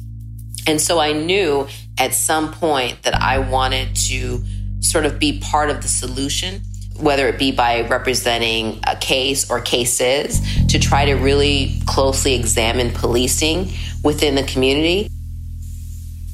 And 0.67 0.81
so 0.81 0.99
I 0.99 1.13
knew 1.13 1.69
at 1.97 2.15
some 2.15 2.53
point 2.53 3.03
that 3.03 3.15
I 3.15 3.39
wanted 3.39 3.95
to 3.95 4.43
sort 4.91 5.07
of 5.07 5.19
be 5.19 5.39
part 5.41 5.71
of 5.71 5.83
the 5.83 5.89
solution, 5.89 6.63
whether 6.99 7.29
it 7.29 7.39
be 7.39 7.53
by 7.53 7.87
representing 7.89 8.81
a 8.87 8.97
case 8.97 9.51
or 9.51 9.61
cases, 9.61 10.41
to 10.69 10.79
try 10.79 11.05
to 11.07 11.15
really 11.15 11.81
closely 11.87 12.35
examine 12.35 12.91
policing 12.91 13.71
within 14.03 14.35
the 14.35 14.43
community. 14.43 15.09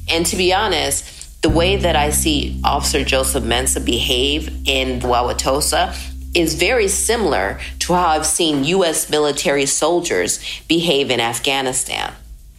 And 0.09 0.25
to 0.25 0.35
be 0.35 0.53
honest, 0.53 1.41
the 1.41 1.49
way 1.49 1.75
that 1.75 1.95
I 1.95 2.09
see 2.09 2.59
Officer 2.63 3.03
Joseph 3.03 3.43
Mensah 3.43 3.85
behave 3.85 4.67
in 4.67 5.01
Wauwatosa 5.01 5.95
is 6.35 6.55
very 6.55 6.87
similar 6.87 7.59
to 7.79 7.93
how 7.93 8.07
I've 8.07 8.25
seen 8.25 8.63
U.S. 8.63 9.09
military 9.09 9.65
soldiers 9.65 10.39
behave 10.67 11.09
in 11.09 11.19
Afghanistan. 11.19 12.13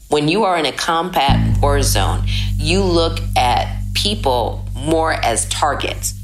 When 0.08 0.28
you 0.28 0.44
are 0.44 0.56
in 0.56 0.66
a 0.66 0.72
combat 0.72 1.60
war 1.60 1.82
zone, 1.82 2.22
you 2.56 2.82
look 2.82 3.18
at 3.36 3.77
people 4.02 4.64
more 4.74 5.12
as 5.12 5.48
targets. 5.48 6.14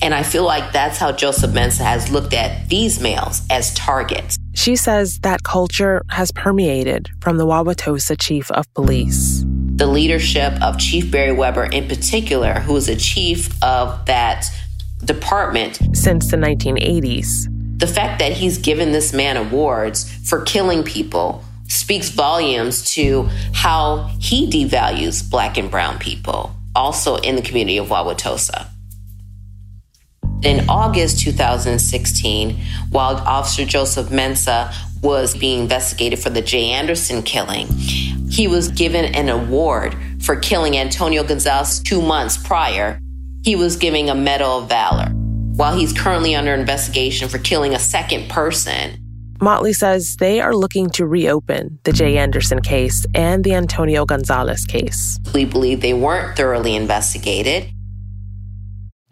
And 0.00 0.14
I 0.14 0.22
feel 0.22 0.44
like 0.44 0.72
that's 0.72 0.98
how 0.98 1.10
Joseph 1.10 1.50
Mensah 1.50 1.84
has 1.84 2.10
looked 2.10 2.32
at 2.32 2.68
these 2.68 3.00
males 3.00 3.42
as 3.50 3.74
targets. 3.74 4.36
She 4.54 4.76
says 4.76 5.18
that 5.20 5.42
culture 5.42 6.02
has 6.10 6.30
permeated 6.32 7.08
from 7.20 7.38
the 7.38 7.46
Wauwatosa 7.46 8.16
chief 8.18 8.50
of 8.52 8.72
police. 8.74 9.42
The 9.76 9.86
leadership 9.86 10.52
of 10.62 10.78
Chief 10.78 11.10
Barry 11.10 11.32
Weber, 11.32 11.64
in 11.64 11.88
particular, 11.88 12.54
who 12.54 12.76
is 12.76 12.88
a 12.88 12.96
chief 12.96 13.50
of 13.62 14.06
that 14.06 14.46
department 15.04 15.78
since 15.92 16.30
the 16.30 16.36
1980s. 16.36 17.78
The 17.78 17.86
fact 17.86 18.20
that 18.20 18.32
he's 18.32 18.58
given 18.58 18.92
this 18.92 19.12
man 19.12 19.36
awards 19.36 20.10
for 20.28 20.42
killing 20.42 20.82
people 20.82 21.42
speaks 21.68 22.10
volumes 22.10 22.84
to 22.92 23.28
how 23.52 24.10
he 24.20 24.48
devalues 24.48 25.28
black 25.28 25.58
and 25.58 25.70
brown 25.70 25.98
people 25.98 26.55
also 26.76 27.16
in 27.16 27.34
the 27.34 27.42
community 27.42 27.78
of 27.78 27.88
Wauwatosa. 27.88 28.68
In 30.42 30.68
August 30.68 31.20
2016, 31.20 32.60
while 32.90 33.16
Officer 33.16 33.64
Joseph 33.64 34.08
Mensah 34.08 34.72
was 35.02 35.36
being 35.36 35.62
investigated 35.62 36.18
for 36.18 36.30
the 36.30 36.42
Jay 36.42 36.70
Anderson 36.70 37.22
killing, 37.22 37.66
he 38.28 38.46
was 38.46 38.68
given 38.68 39.06
an 39.14 39.28
award 39.28 39.96
for 40.20 40.36
killing 40.36 40.76
Antonio 40.76 41.24
Gonzalez 41.24 41.80
two 41.80 42.02
months 42.02 42.36
prior. 42.36 43.00
He 43.42 43.56
was 43.56 43.76
giving 43.76 44.10
a 44.10 44.14
Medal 44.14 44.58
of 44.58 44.68
Valor. 44.68 45.10
While 45.56 45.76
he's 45.76 45.92
currently 45.92 46.34
under 46.34 46.52
investigation 46.52 47.28
for 47.28 47.38
killing 47.38 47.74
a 47.74 47.78
second 47.78 48.28
person, 48.28 48.98
Motley 49.40 49.72
says 49.72 50.16
they 50.16 50.40
are 50.40 50.54
looking 50.54 50.88
to 50.90 51.06
reopen 51.06 51.78
the 51.84 51.92
Jay 51.92 52.16
Anderson 52.16 52.60
case 52.60 53.04
and 53.14 53.44
the 53.44 53.54
Antonio 53.54 54.04
Gonzalez 54.04 54.64
case. 54.64 55.18
We 55.34 55.44
believe 55.44 55.80
they 55.80 55.94
weren't 55.94 56.36
thoroughly 56.36 56.74
investigated. 56.74 57.70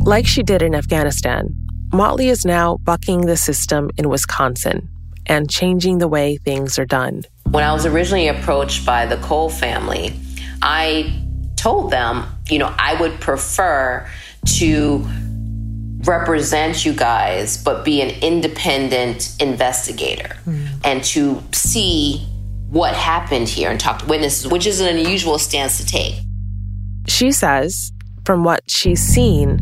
Like 0.00 0.26
she 0.26 0.42
did 0.42 0.62
in 0.62 0.74
Afghanistan, 0.74 1.54
Motley 1.92 2.28
is 2.28 2.44
now 2.44 2.78
bucking 2.78 3.22
the 3.22 3.36
system 3.36 3.90
in 3.96 4.08
Wisconsin 4.08 4.88
and 5.26 5.50
changing 5.50 5.98
the 5.98 6.08
way 6.08 6.36
things 6.38 6.78
are 6.78 6.84
done. 6.84 7.22
When 7.50 7.64
I 7.64 7.72
was 7.72 7.86
originally 7.86 8.28
approached 8.28 8.84
by 8.84 9.06
the 9.06 9.16
Cole 9.18 9.48
family, 9.48 10.14
I 10.60 11.22
told 11.56 11.90
them, 11.90 12.26
you 12.48 12.58
know, 12.58 12.74
I 12.78 13.00
would 13.00 13.20
prefer 13.20 14.08
to 14.58 15.06
represent 16.06 16.84
you 16.84 16.92
guys, 16.92 17.62
but 17.62 17.84
be 17.84 18.00
an 18.00 18.10
independent 18.22 19.34
investigator 19.40 20.36
mm. 20.46 20.68
and 20.84 21.02
to 21.04 21.42
see 21.52 22.26
what 22.68 22.94
happened 22.94 23.48
here 23.48 23.70
and 23.70 23.78
talk 23.78 24.00
to 24.00 24.06
witnesses, 24.06 24.50
which 24.50 24.66
is 24.66 24.80
an 24.80 24.96
unusual 24.96 25.38
stance 25.38 25.78
to 25.78 25.86
take. 25.86 26.16
She 27.06 27.32
says, 27.32 27.92
from 28.24 28.44
what 28.44 28.68
she's 28.70 29.00
seen, 29.00 29.60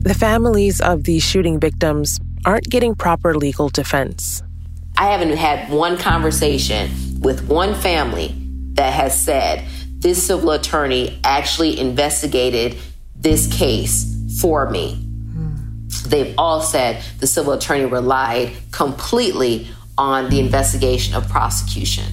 the 0.00 0.14
families 0.14 0.80
of 0.80 1.04
the 1.04 1.20
shooting 1.20 1.60
victims 1.60 2.18
aren't 2.44 2.68
getting 2.68 2.94
proper 2.94 3.34
legal 3.34 3.68
defense. 3.68 4.42
I 4.96 5.10
haven't 5.10 5.36
had 5.36 5.70
one 5.70 5.98
conversation 5.98 6.90
with 7.20 7.46
one 7.46 7.74
family 7.74 8.34
that 8.74 8.92
has 8.92 9.20
said 9.20 9.64
this 9.98 10.26
civil 10.26 10.50
attorney 10.52 11.20
actually 11.22 11.78
investigated 11.78 12.76
this 13.14 13.46
case 13.46 14.16
for 14.40 14.70
me 14.70 15.09
they've 16.06 16.34
all 16.38 16.60
said 16.60 17.02
the 17.18 17.26
civil 17.26 17.52
attorney 17.52 17.84
relied 17.84 18.52
completely 18.70 19.68
on 19.98 20.30
the 20.30 20.40
investigation 20.40 21.14
of 21.14 21.28
prosecution. 21.28 22.04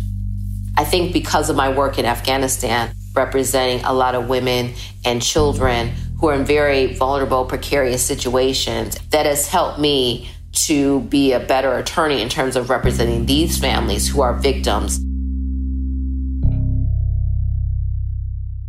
I 0.77 0.84
think 0.84 1.13
because 1.13 1.50
of 1.50 1.55
my 1.55 1.69
work 1.69 1.98
in 1.98 2.05
Afghanistan, 2.05 2.93
representing 3.15 3.84
a 3.84 3.93
lot 3.93 4.13
of 4.13 4.29
women 4.29 4.74
and 5.03 5.22
children 5.22 5.91
who 6.19 6.27
are 6.27 6.36
in 6.36 6.46
very 6.46 6.93
vulnerable, 6.93 7.46
precarious 7.46 8.03
situations, 8.03 8.98
that 9.10 9.25
has 9.25 9.48
helped 9.48 9.79
me 9.79 10.29
to 10.51 11.01
be 11.01 11.34
a 11.34 11.39
better 11.39 11.77
attorney 11.77 12.22
in 12.22 12.29
terms 12.29 12.55
of 12.55 12.69
representing 12.69 13.25
these 13.25 13.57
families 13.57 14.07
who 14.07 14.22
are 14.22 14.34
victims. 14.34 15.00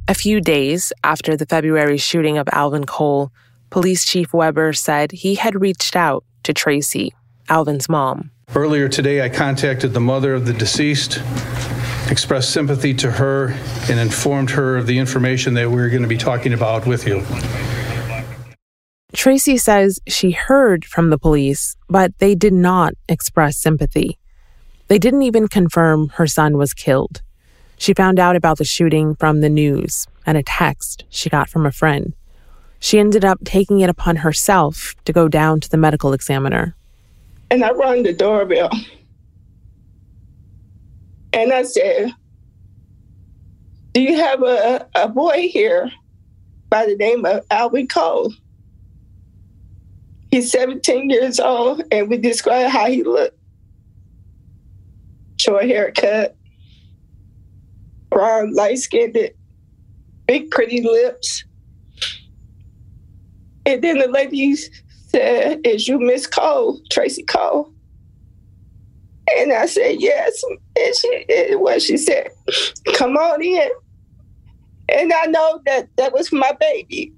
A 0.07 0.15
few 0.15 0.41
days 0.41 0.93
after 1.05 1.37
the 1.37 1.47
February 1.47 1.99
shooting 1.99 2.39
of 2.39 2.49
Alvin 2.53 2.85
Cole, 2.85 3.31
Police 3.71 4.05
Chief 4.05 4.33
Weber 4.33 4.73
said 4.73 5.13
he 5.13 5.35
had 5.35 5.61
reached 5.61 5.95
out 5.95 6.25
to 6.45 6.55
Tracey, 6.55 7.15
Alvin's 7.49 7.89
mom. 7.89 8.31
Earlier 8.55 8.89
today, 8.89 9.23
I 9.23 9.29
contacted 9.29 9.93
the 9.93 10.01
mother 10.01 10.33
of 10.33 10.47
the 10.47 10.55
deceased, 10.55 11.21
expressed 12.11 12.51
sympathy 12.51 12.95
to 12.95 13.11
her, 13.11 13.55
and 13.91 14.01
informed 14.01 14.51
her 14.51 14.79
of 14.79 14.87
the 14.87 14.99
information 14.99 15.55
that 15.55 15.69
we 15.69 15.77
we're 15.77 15.91
going 15.91 16.03
to 16.03 16.09
be 16.09 16.17
talking 16.17 16.55
about 16.55 16.87
with 16.87 17.07
you. 17.07 17.23
Tracey 19.15 19.59
says 19.59 20.01
she 20.07 20.31
heard 20.31 20.85
from 20.85 21.11
the 21.11 21.19
police, 21.19 21.77
but 21.89 22.19
they 22.19 22.35
did 22.35 22.53
not 22.55 22.95
express 23.09 23.59
sympathy. 23.59 24.19
They 24.89 24.99
didn't 24.99 25.23
even 25.23 25.49
confirm 25.49 26.09
her 26.11 26.27
son 26.27 26.57
was 26.57 26.73
killed. 26.73 27.21
She 27.77 27.95
found 27.95 28.19
out 28.19 28.37
about 28.37 28.59
the 28.59 28.65
shooting 28.65 29.15
from 29.15 29.41
the 29.41 29.51
news 29.51 30.07
and 30.27 30.39
a 30.39 30.43
text 30.43 31.05
she 31.11 31.31
got 31.31 31.49
from 31.49 31.67
a 31.67 31.73
friend. 31.73 32.15
She 32.81 32.99
ended 32.99 33.25
up 33.25 33.41
taking 33.45 33.81
it 33.81 33.91
upon 33.91 34.17
herself 34.17 34.95
to 35.05 35.13
go 35.13 35.29
down 35.29 35.61
to 35.61 35.69
the 35.69 35.77
medical 35.77 36.13
examiner. 36.13 36.77
And 37.51 37.65
I 37.65 37.73
rang 37.73 38.03
the 38.03 38.13
doorbell. 38.13 38.71
And 41.33 41.53
I 41.53 41.63
said, 41.63 42.13
Do 43.93 44.01
you 44.01 44.17
have 44.17 44.43
a, 44.43 44.87
a 44.95 45.09
boy 45.09 45.49
here 45.51 45.91
by 46.71 46.87
the 46.87 46.97
name 46.97 47.25
of 47.25 47.45
Alvin 47.51 47.89
Cole? 47.89 48.33
He's 50.31 50.51
17 50.51 51.09
years 51.11 51.41
old, 51.41 51.83
and 51.91 52.09
we 52.09 52.19
described 52.19 52.71
how 52.71 52.87
he 52.89 53.03
looked. 53.03 53.37
Short 55.39 55.65
haircut, 55.65 56.37
brown, 58.11 58.53
light 58.53 58.79
skinned, 58.79 59.17
big, 60.27 60.51
pretty 60.51 60.83
lips. 60.83 61.45
And 63.69 63.85
then 63.85 63.99
the 63.99 64.09
ladies 64.09 64.71
said, 65.09 65.61
Is 65.63 65.87
you 65.87 65.99
Miss 65.99 66.27
Cole, 66.27 66.81
Tracey 66.91 67.23
Cole? 67.23 67.71
And 69.37 69.53
I 69.53 69.67
said, 69.67 69.97
Yes. 70.01 70.43
And 70.75 70.97
she 70.97 71.27
and 71.29 71.83
she 71.83 71.99
said, 71.99 72.31
Come 72.95 73.19
on 73.19 73.43
in. 73.43 73.69
And 74.89 75.13
I 75.13 75.27
know 75.27 75.61
that 75.67 75.89
that 75.99 76.15
was 76.15 76.33
my 76.33 76.53
baby. 76.59 77.13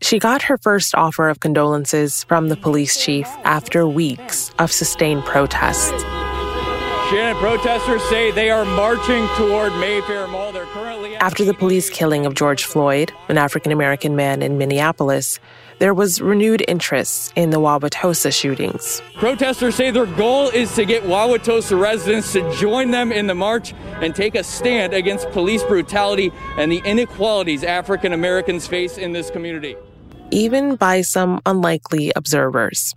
She 0.00 0.18
got 0.18 0.42
her 0.42 0.58
first 0.58 0.96
offer 0.96 1.28
of 1.28 1.38
condolences 1.38 2.24
from 2.24 2.48
the 2.48 2.56
police 2.56 3.00
chief 3.00 3.28
after 3.44 3.86
weeks 3.86 4.50
of 4.58 4.72
sustained 4.72 5.24
protests. 5.24 6.04
Shannon, 7.10 7.36
protesters 7.36 8.02
say 8.10 8.30
they 8.32 8.50
are 8.50 8.66
marching 8.66 9.26
toward 9.36 9.72
Mayfair 9.76 10.26
Mall. 10.26 10.52
They're 10.52 10.66
currently 10.66 11.16
after 11.16 11.42
the 11.42 11.54
police 11.54 11.88
killing 11.88 12.26
of 12.26 12.34
George 12.34 12.64
Floyd, 12.64 13.12
an 13.30 13.38
African 13.38 13.72
American 13.72 14.14
man 14.14 14.42
in 14.42 14.58
Minneapolis. 14.58 15.40
There 15.78 15.94
was 15.94 16.20
renewed 16.20 16.62
interest 16.68 17.32
in 17.34 17.48
the 17.48 17.60
Wauwatosa 17.60 18.30
shootings. 18.30 19.00
Protesters 19.14 19.74
say 19.74 19.90
their 19.90 20.04
goal 20.04 20.50
is 20.50 20.74
to 20.74 20.84
get 20.84 21.04
Wauwatosa 21.04 21.80
residents 21.80 22.32
to 22.34 22.54
join 22.56 22.90
them 22.90 23.10
in 23.10 23.26
the 23.26 23.34
march 23.34 23.72
and 24.02 24.14
take 24.14 24.34
a 24.34 24.44
stand 24.44 24.92
against 24.92 25.30
police 25.30 25.62
brutality 25.62 26.30
and 26.58 26.70
the 26.70 26.82
inequalities 26.84 27.64
African 27.64 28.12
Americans 28.12 28.66
face 28.66 28.98
in 28.98 29.12
this 29.12 29.30
community. 29.30 29.76
Even 30.30 30.76
by 30.76 31.00
some 31.00 31.40
unlikely 31.46 32.12
observers. 32.14 32.94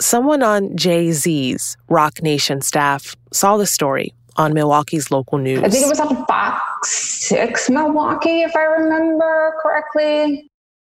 Someone 0.00 0.42
on 0.42 0.76
Jay 0.76 1.12
Z's 1.12 1.76
Roc 1.88 2.20
Nation 2.22 2.60
staff 2.60 3.14
saw 3.32 3.56
the 3.56 3.66
story 3.66 4.12
on 4.36 4.52
Milwaukee's 4.52 5.10
local 5.10 5.38
news. 5.38 5.62
I 5.62 5.68
think 5.68 5.86
it 5.86 5.88
was 5.88 6.00
on 6.00 6.26
Fox 6.26 6.90
6 6.90 7.70
Milwaukee, 7.70 8.42
if 8.42 8.56
I 8.56 8.62
remember 8.62 9.54
correctly. 9.62 10.50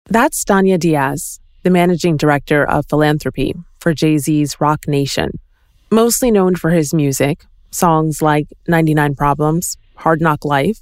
That's 0.08 0.44
Dania 0.44 0.78
Diaz, 0.78 1.40
the 1.62 1.70
managing 1.70 2.16
director 2.16 2.64
of 2.64 2.86
philanthropy 2.88 3.54
for 3.80 3.92
Jay 3.92 4.16
Z's 4.18 4.60
Roc 4.60 4.88
Nation. 4.88 5.38
Mostly 5.90 6.30
known 6.30 6.56
for 6.56 6.70
his 6.70 6.94
music, 6.94 7.44
songs 7.70 8.22
like 8.22 8.48
99 8.66 9.14
Problems, 9.14 9.76
Hard 9.96 10.20
Knock 10.20 10.44
Life, 10.44 10.80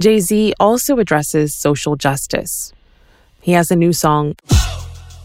Jay 0.00 0.18
Z 0.18 0.52
also 0.58 0.98
addresses 0.98 1.54
social 1.54 1.94
justice. 1.94 2.72
He 3.40 3.52
has 3.52 3.70
a 3.70 3.76
new 3.76 3.92
song, 3.92 4.34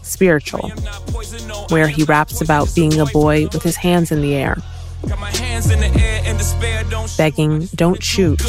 Spiritual, 0.08 0.70
where 1.68 1.88
he 1.88 2.04
raps 2.04 2.40
about 2.40 2.74
being 2.74 2.98
a 2.98 3.06
boy 3.06 3.44
with 3.52 3.62
his 3.62 3.76
hands 3.76 4.10
in 4.10 4.22
the 4.22 4.34
air, 4.34 4.56
begging, 7.16 7.66
don't 7.74 8.02
shoot. 8.02 8.42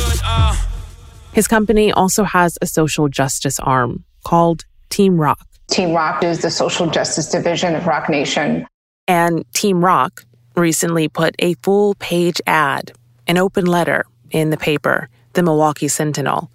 His 1.34 1.48
company 1.48 1.92
also 1.92 2.24
has 2.24 2.58
a 2.62 2.66
social 2.66 3.08
justice 3.08 3.60
arm 3.60 4.04
called 4.24 4.66
Team 4.89 5.20
Roc. 5.20 5.39
Team 5.70 5.94
Roc 5.94 6.24
is 6.24 6.42
the 6.42 6.50
social 6.50 6.89
justice 6.89 7.30
division 7.30 7.75
of 7.75 7.86
Roc 7.86 8.10
Nation. 8.10 8.66
And 9.08 9.45
Team 9.54 9.84
Roc 9.84 10.26
recently 10.56 11.08
put 11.08 11.36
a 11.39 11.54
full 11.56 11.95
page 11.95 12.41
ad, 12.48 12.91
an 13.28 13.38
open 13.38 13.65
letter, 13.65 14.06
in 14.32 14.50
the 14.50 14.58
paper, 14.58 15.10
the 15.34 15.43
Milwaukee 15.43 15.88
Sentinel. 15.88 16.52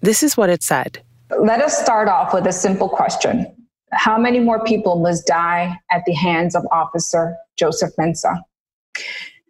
This 0.00 0.22
is 0.22 0.36
what 0.36 0.50
it 0.50 0.62
said 0.62 1.00
Let 1.40 1.60
us 1.60 1.76
start 1.76 2.08
off 2.08 2.34
with 2.34 2.46
a 2.46 2.52
simple 2.52 2.88
question 2.88 3.55
How 3.92 4.18
many 4.18 4.40
more 4.40 4.64
people 4.64 4.96
must 4.96 5.26
die 5.26 5.78
at 5.90 6.04
the 6.06 6.12
hands 6.12 6.54
of 6.54 6.66
Officer 6.72 7.36
Joseph 7.56 7.92
Mensah? 7.98 8.40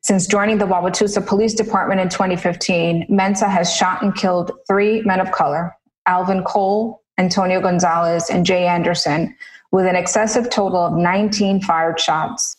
Since 0.03 0.27
joining 0.27 0.59
the 0.59 0.67
Wauwatosa 0.67 1.27
Police 1.27 1.55
Department 1.55 2.01
in 2.01 2.09
2015, 2.09 3.07
Mensah 3.11 3.51
has 3.51 3.75
shot 3.75 4.03
and 4.03 4.15
killed 4.15 4.53
three 4.69 5.03
men 5.03 5.21
of 5.21 5.33
color 5.33 5.75
Alvin 6.07 6.45
Cole, 6.45 7.03
Antonio 7.19 7.61
Gonzalez, 7.61 8.31
and 8.31 8.47
Jay 8.47 8.67
Anderson, 8.67 9.35
with 9.73 9.87
an 9.87 9.97
excessive 9.97 10.49
total 10.49 10.79
of 10.79 10.93
19 10.93 11.61
fired 11.63 11.99
shots. 11.99 12.56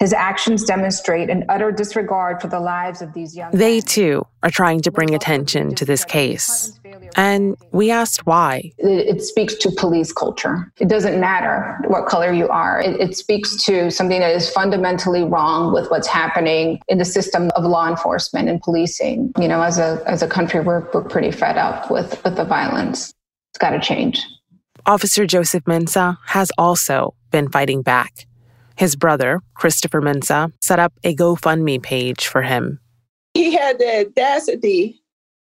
His 0.00 0.12
actions 0.12 0.62
demonstrate 0.62 1.28
an 1.28 1.44
utter 1.48 1.72
disregard 1.72 2.40
for 2.40 2.46
the 2.46 2.60
lives 2.60 3.02
of 3.02 3.14
these 3.14 3.36
young 3.36 3.50
They 3.50 3.80
too 3.80 4.24
are 4.44 4.50
trying 4.50 4.80
to 4.82 4.92
bring 4.92 5.12
attention 5.12 5.74
to 5.74 5.84
this 5.84 6.04
case. 6.04 6.78
And 7.16 7.56
we 7.72 7.90
asked 7.90 8.24
why. 8.24 8.70
It, 8.78 9.16
it 9.16 9.22
speaks 9.22 9.54
to 9.56 9.72
police 9.72 10.12
culture. 10.12 10.72
It 10.78 10.88
doesn't 10.88 11.18
matter 11.18 11.80
what 11.88 12.06
color 12.06 12.32
you 12.32 12.48
are. 12.48 12.80
It, 12.80 13.00
it 13.00 13.16
speaks 13.16 13.56
to 13.64 13.90
something 13.90 14.20
that 14.20 14.36
is 14.36 14.48
fundamentally 14.50 15.24
wrong 15.24 15.74
with 15.74 15.90
what's 15.90 16.06
happening 16.06 16.80
in 16.86 16.98
the 16.98 17.04
system 17.04 17.50
of 17.56 17.64
law 17.64 17.88
enforcement 17.88 18.48
and 18.48 18.62
policing. 18.62 19.32
You 19.40 19.48
know, 19.48 19.62
as 19.62 19.78
a 19.78 20.00
as 20.06 20.22
a 20.22 20.28
country, 20.28 20.60
we're 20.60 20.88
we're 20.94 21.02
pretty 21.02 21.32
fed 21.32 21.58
up 21.58 21.90
with 21.90 22.22
with 22.22 22.36
the 22.36 22.44
violence. 22.44 23.12
It's 23.50 23.58
got 23.58 23.70
to 23.70 23.80
change. 23.80 24.24
Officer 24.86 25.26
Joseph 25.26 25.64
Mensah 25.64 26.18
has 26.26 26.52
also 26.56 27.14
been 27.32 27.50
fighting 27.50 27.82
back. 27.82 28.27
His 28.78 28.94
brother, 28.94 29.40
Christopher 29.54 30.00
Mensah, 30.00 30.52
set 30.60 30.78
up 30.78 30.92
a 31.02 31.12
GoFundMe 31.12 31.82
page 31.82 32.28
for 32.28 32.42
him. 32.42 32.78
He 33.34 33.52
had 33.52 33.80
the 33.80 34.06
audacity 34.06 35.02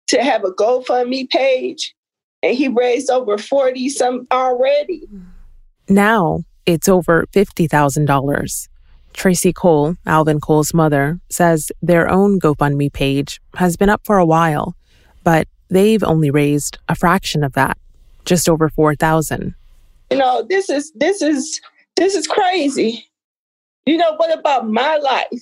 to 0.06 0.22
have 0.22 0.44
a 0.44 0.52
GoFundMe 0.52 1.28
page, 1.28 1.96
and 2.44 2.56
he 2.56 2.68
raised 2.68 3.10
over 3.10 3.36
40 3.36 3.88
some 3.88 4.28
already. 4.30 5.08
Now 5.88 6.44
it's 6.64 6.88
over 6.88 7.26
$50,000. 7.34 8.68
Tracey 9.14 9.52
Cole, 9.52 9.96
Alvin 10.06 10.38
Cole's 10.38 10.72
mother, 10.72 11.18
says 11.28 11.72
their 11.82 12.08
own 12.08 12.38
GoFundMe 12.38 12.92
page 12.92 13.40
has 13.56 13.76
been 13.76 13.88
up 13.88 14.02
for 14.04 14.18
a 14.18 14.26
while, 14.26 14.76
but 15.24 15.48
they've 15.70 16.04
only 16.04 16.30
raised 16.30 16.78
a 16.88 16.94
fraction 16.94 17.42
of 17.42 17.54
that, 17.54 17.78
just 18.24 18.48
over 18.48 18.68
4,000. 18.68 19.56
You 20.12 20.18
know, 20.18 20.46
this 20.48 20.70
is 20.70 20.92
this 20.94 21.20
is 21.20 21.60
this 21.96 22.14
is 22.14 22.28
crazy. 22.28 23.07
You 23.88 23.96
know, 23.96 24.16
what 24.16 24.38
about 24.38 24.68
my 24.68 24.98
life? 24.98 25.40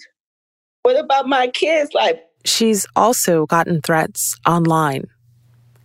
What 0.82 0.96
about 0.96 1.26
my 1.26 1.48
kids' 1.48 1.92
life? 1.94 2.20
She's 2.44 2.86
also 2.94 3.44
gotten 3.46 3.80
threats 3.82 4.36
online 4.46 5.06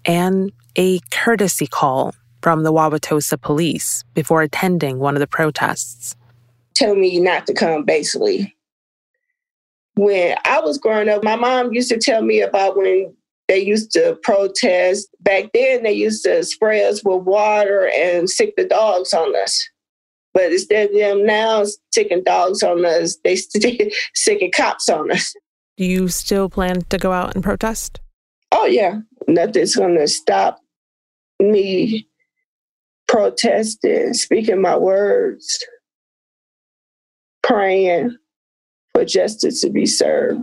and 0.06 0.52
a 0.76 1.00
courtesy 1.10 1.66
call 1.66 2.14
from 2.44 2.62
the 2.62 2.72
Wauwatosa 2.72 3.42
police 3.42 4.04
before 4.14 4.44
attending 4.44 5.00
one 5.00 5.16
of 5.16 5.22
the 5.22 5.26
protests. 5.26 6.16
Tell 6.76 6.94
me 6.94 7.20
not 7.20 7.48
to 7.48 7.56
come, 7.56 7.84
basically. 7.84 8.56
When 9.96 10.38
I 10.46 10.60
was 10.60 10.78
growing 10.78 11.10
up, 11.10 11.24
my 11.24 11.36
mom 11.36 11.74
used 11.74 11.90
to 11.90 11.98
tell 11.98 12.22
me 12.22 12.42
about 12.42 12.78
when 12.78 13.12
they 13.48 13.58
used 13.58 13.90
to 13.94 14.20
protest. 14.22 15.10
Back 15.22 15.46
then, 15.56 15.82
they 15.82 15.94
used 15.94 16.24
to 16.26 16.44
spray 16.44 16.88
us 16.88 17.02
with 17.04 17.24
water 17.24 17.90
and 17.90 18.30
sick 18.30 18.54
the 18.56 18.66
dogs 18.66 19.16
on 19.16 19.36
us. 19.36 19.68
But 20.34 20.52
instead 20.52 20.90
of 20.90 20.96
them 20.96 21.26
now 21.26 21.64
sicking 21.92 22.24
dogs 22.24 22.64
on 22.64 22.86
us, 22.86 23.18
they 23.24 23.36
sicking 23.36 24.52
cops 24.56 24.90
on 24.90 25.12
us. 25.12 25.34
Do 25.78 25.86
you 25.86 26.08
still 26.08 26.50
plan 26.50 26.82
to 26.90 26.98
go 26.98 27.12
out 27.12 27.36
and 27.36 27.44
protest? 27.44 28.00
Oh, 28.52 28.66
yeah. 28.66 29.00
Nothing's 29.28 29.76
going 29.76 29.98
to 29.98 30.08
stop 30.08 30.60
me 31.40 32.08
protesting, 33.08 34.14
speaking 34.14 34.62
my 34.62 34.78
words, 34.78 35.66
praying 37.44 38.16
for 38.94 39.06
justice 39.06 39.62
to 39.62 39.70
be 39.70 39.86
served. 39.86 40.42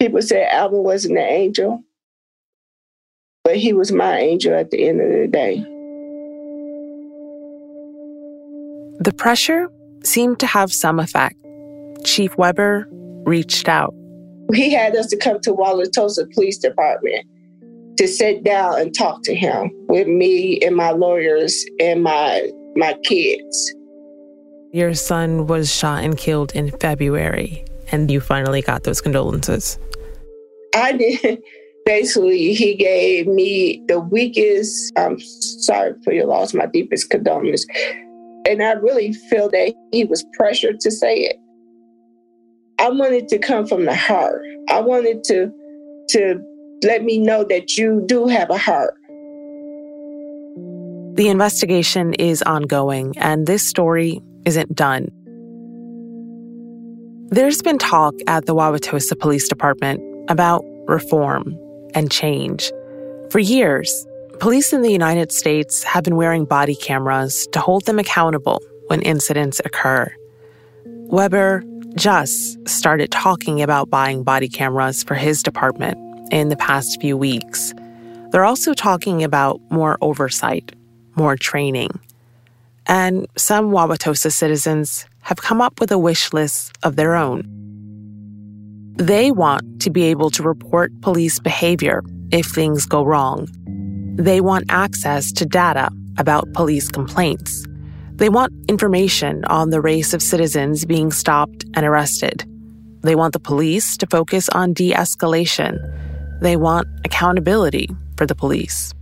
People 0.00 0.22
say 0.22 0.44
Alvin 0.44 0.82
wasn't 0.82 1.18
an 1.18 1.24
angel, 1.24 1.84
but 3.44 3.56
he 3.56 3.72
was 3.72 3.92
my 3.92 4.18
angel 4.18 4.54
at 4.54 4.70
the 4.70 4.88
end 4.88 5.00
of 5.00 5.08
the 5.08 5.28
day. 5.28 5.73
The 9.04 9.12
pressure 9.12 9.68
seemed 10.02 10.40
to 10.40 10.46
have 10.46 10.72
some 10.72 10.98
effect. 10.98 11.36
Chief 12.04 12.34
Weber 12.38 12.88
reached 13.26 13.68
out. 13.68 13.94
He 14.54 14.72
had 14.72 14.96
us 14.96 15.08
to 15.08 15.18
come 15.18 15.40
to 15.40 15.52
Wauwatosa 15.52 16.32
Police 16.32 16.56
Department 16.56 17.26
to 17.98 18.08
sit 18.08 18.44
down 18.44 18.80
and 18.80 18.96
talk 18.96 19.22
to 19.24 19.34
him 19.34 19.70
with 19.88 20.06
me 20.06 20.58
and 20.60 20.74
my 20.74 20.90
lawyers 20.90 21.66
and 21.78 22.02
my 22.02 22.50
my 22.76 22.94
kids. 23.04 23.74
Your 24.72 24.94
son 24.94 25.48
was 25.48 25.70
shot 25.70 26.02
and 26.02 26.16
killed 26.16 26.52
in 26.52 26.70
February, 26.70 27.62
and 27.92 28.10
you 28.10 28.20
finally 28.20 28.62
got 28.62 28.84
those 28.84 29.02
condolences. 29.02 29.78
I 30.74 30.92
did. 30.92 31.42
Basically, 31.84 32.54
he 32.54 32.74
gave 32.74 33.26
me 33.26 33.82
the 33.86 34.00
weakest, 34.00 34.90
I'm 34.96 35.20
sorry 35.20 35.92
for 36.02 36.14
your 36.14 36.24
loss, 36.24 36.54
my 36.54 36.64
deepest 36.64 37.10
condolences. 37.10 37.66
And 38.46 38.62
I 38.62 38.72
really 38.72 39.12
feel 39.12 39.48
that 39.50 39.72
he 39.92 40.04
was 40.04 40.24
pressured 40.34 40.80
to 40.80 40.90
say 40.90 41.16
it. 41.16 41.36
I 42.78 42.90
wanted 42.90 43.28
to 43.28 43.38
come 43.38 43.66
from 43.66 43.84
the 43.84 43.94
heart. 43.94 44.42
I 44.68 44.80
wanted 44.80 45.24
to 45.24 45.52
to 46.10 46.40
let 46.82 47.02
me 47.02 47.18
know 47.18 47.44
that 47.44 47.76
you 47.76 48.02
do 48.06 48.26
have 48.26 48.50
a 48.50 48.58
heart. 48.58 48.94
The 51.16 51.28
investigation 51.28 52.12
is 52.14 52.42
ongoing, 52.42 53.14
and 53.16 53.46
this 53.46 53.62
story 53.62 54.20
isn't 54.44 54.74
done. 54.74 55.08
There's 57.30 57.62
been 57.62 57.78
talk 57.78 58.14
at 58.26 58.46
the 58.46 58.54
Wauwatosa 58.54 59.18
Police 59.18 59.48
Department 59.48 60.00
about 60.28 60.64
reform 60.86 61.56
and 61.94 62.10
change. 62.10 62.70
For 63.30 63.38
years, 63.38 64.06
police 64.38 64.72
in 64.72 64.82
the 64.82 64.92
United 64.92 65.32
States 65.32 65.82
have 65.84 66.04
been 66.04 66.16
wearing 66.16 66.44
body 66.44 66.74
cameras 66.74 67.46
to 67.52 67.60
hold 67.60 67.84
them 67.86 67.98
accountable 67.98 68.60
when 68.88 69.02
incidents 69.02 69.60
occur. 69.64 70.12
Weber 70.84 71.62
just 71.94 72.68
started 72.68 73.10
talking 73.10 73.62
about 73.62 73.90
buying 73.90 74.24
body 74.24 74.48
cameras 74.48 75.02
for 75.02 75.14
his 75.14 75.42
department 75.42 75.96
in 76.32 76.48
the 76.48 76.56
past 76.56 77.00
few 77.00 77.16
weeks. 77.16 77.72
They're 78.30 78.44
also 78.44 78.74
talking 78.74 79.22
about 79.22 79.60
more 79.70 79.96
oversight, 80.00 80.74
more 81.14 81.36
training. 81.36 81.90
And 82.86 83.26
some 83.36 83.70
Wauwatosa 83.70 84.32
citizens 84.32 85.06
have 85.20 85.38
come 85.38 85.60
up 85.60 85.80
with 85.80 85.92
a 85.92 85.98
wish 85.98 86.32
list 86.32 86.76
of 86.82 86.96
their 86.96 87.14
own. 87.14 87.44
They 88.96 89.30
want 89.30 89.80
to 89.82 89.90
be 89.90 90.04
able 90.04 90.30
to 90.30 90.42
report 90.42 90.92
police 91.00 91.38
behavior 91.38 92.02
if 92.30 92.46
things 92.46 92.86
go 92.86 93.04
wrong. 93.04 93.48
They 94.16 94.40
want 94.40 94.66
access 94.68 95.32
to 95.32 95.44
data 95.44 95.90
about 96.18 96.52
police 96.52 96.88
complaints. 96.88 97.66
They 98.12 98.28
want 98.28 98.52
information 98.68 99.44
on 99.46 99.70
the 99.70 99.80
race 99.80 100.14
of 100.14 100.22
citizens 100.22 100.84
being 100.84 101.10
stopped 101.10 101.64
and 101.74 101.84
arrested. 101.84 102.44
They 103.02 103.16
want 103.16 103.32
the 103.32 103.40
police 103.40 103.96
to 103.96 104.06
focus 104.06 104.48
on 104.50 104.72
de 104.72 104.92
escalation. 104.92 105.80
They 106.40 106.56
want 106.56 106.86
accountability 107.04 107.88
for 108.16 108.24
the 108.24 108.36
police. 108.36 108.94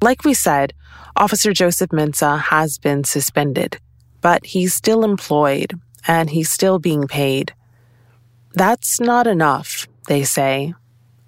Like 0.00 0.24
we 0.24 0.32
said, 0.32 0.72
Officer 1.16 1.52
Joseph 1.52 1.90
Mensah 1.90 2.40
has 2.40 2.78
been 2.78 3.02
suspended, 3.02 3.78
but 4.20 4.46
he's 4.46 4.74
still 4.74 5.02
employed 5.02 5.78
and 6.06 6.30
he's 6.30 6.50
still 6.50 6.78
being 6.78 7.08
paid. 7.08 7.52
That's 8.52 9.00
not 9.00 9.26
enough, 9.26 9.88
they 10.06 10.22
say. 10.22 10.74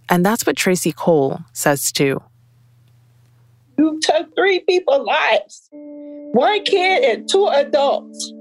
And 0.08 0.24
that's 0.24 0.46
what 0.46 0.56
Tracey 0.56 0.92
Cole 0.92 1.40
says 1.52 1.90
too. 1.90 2.22
You 3.78 4.00
took 4.02 4.34
three 4.34 4.60
people's 4.60 5.06
lives 5.06 5.68
one 6.32 6.62
kid 6.64 7.02
and 7.04 7.28
two 7.28 7.46
adults 7.46 8.32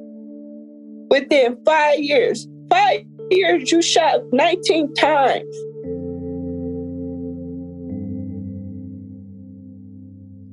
within 1.10 1.58
five 1.66 2.00
years. 2.00 2.48
Five 2.70 3.06
years, 3.30 3.72
you 3.72 3.82
shot 3.82 4.22
19 4.34 4.94
times. 4.96 5.56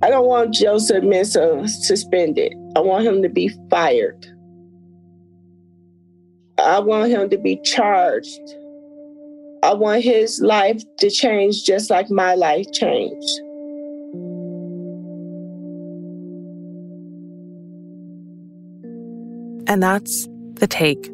I 0.03 0.11
don't 0.11 0.27
want 0.27 0.55
Joseph 0.55 1.05
Mensah 1.05 1.69
suspended. 1.69 2.53
I 2.77 2.81
want 2.81 3.07
him 3.07 3.23
to 3.23 3.29
be 3.29 3.51
fired. 3.71 4.27
I 6.59 6.81
want 6.81 7.11
him 7.11 7.31
to 7.31 7.39
be 7.39 7.61
charged. 7.63 8.41
I 9.65 9.75
want 9.75 10.03
his 10.03 10.41
life 10.41 10.83
to 10.99 11.09
change 11.09 11.63
just 11.63 11.89
like 11.89 12.11
my 12.11 12.35
life 12.35 12.67
changed. 12.73 13.41
And 19.69 19.81
that's 19.81 20.27
The 20.55 20.67
Take. 20.69 21.11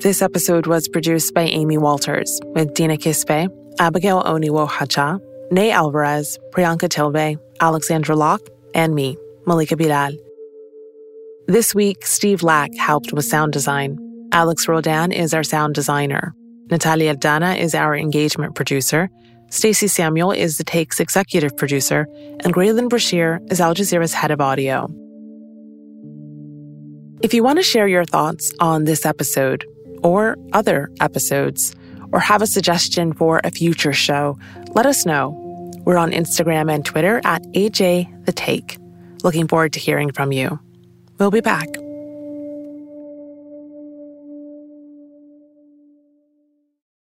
This 0.00 0.22
episode 0.22 0.66
was 0.66 0.88
produced 0.88 1.34
by 1.34 1.42
Amy 1.42 1.76
Walters 1.76 2.40
with 2.54 2.72
Dina 2.72 2.96
Kesbeh, 2.96 3.48
Abigail 3.78 4.22
Oniwo-Hacha, 4.22 5.20
Ney 5.50 5.70
Alvarez, 5.70 6.38
Priyanka 6.52 6.88
Tilve, 6.88 7.38
Alexandra 7.60 8.16
Locke, 8.16 8.48
and 8.74 8.94
me, 8.94 9.18
Malika 9.46 9.76
Bilal. 9.76 10.12
This 11.46 11.74
week, 11.74 12.06
Steve 12.06 12.42
Lack 12.42 12.74
helped 12.76 13.12
with 13.12 13.26
sound 13.26 13.52
design. 13.52 13.98
Alex 14.32 14.66
Roldan 14.66 15.12
is 15.12 15.34
our 15.34 15.42
sound 15.42 15.74
designer. 15.74 16.34
Natalia 16.70 17.16
Dana 17.16 17.54
is 17.54 17.74
our 17.74 17.96
engagement 17.96 18.54
producer. 18.54 19.10
Stacey 19.48 19.88
Samuel 19.88 20.30
is 20.30 20.58
the 20.58 20.64
Take's 20.64 21.00
executive 21.00 21.56
producer, 21.56 22.06
and 22.44 22.54
Graelyn 22.54 22.88
Brashear 22.88 23.40
is 23.50 23.60
Al 23.60 23.74
Jazeera's 23.74 24.14
head 24.14 24.30
of 24.30 24.40
audio. 24.40 24.88
If 27.22 27.34
you 27.34 27.42
want 27.42 27.58
to 27.58 27.62
share 27.62 27.88
your 27.88 28.04
thoughts 28.04 28.52
on 28.60 28.84
this 28.84 29.04
episode 29.04 29.66
or 30.02 30.36
other 30.52 30.90
episodes, 31.00 31.74
or 32.12 32.20
have 32.20 32.42
a 32.42 32.46
suggestion 32.46 33.12
for 33.12 33.40
a 33.44 33.50
future 33.50 33.92
show, 33.92 34.38
let 34.74 34.86
us 34.86 35.04
know. 35.06 35.36
We're 35.84 35.98
on 35.98 36.12
Instagram 36.12 36.72
and 36.72 36.84
Twitter 36.84 37.20
at 37.24 37.42
AJ 37.54 38.26
The 38.26 38.32
Take. 38.32 38.78
Looking 39.22 39.48
forward 39.48 39.72
to 39.74 39.80
hearing 39.80 40.12
from 40.12 40.32
you. 40.32 40.58
We'll 41.18 41.30
be 41.30 41.40
back. 41.40 41.68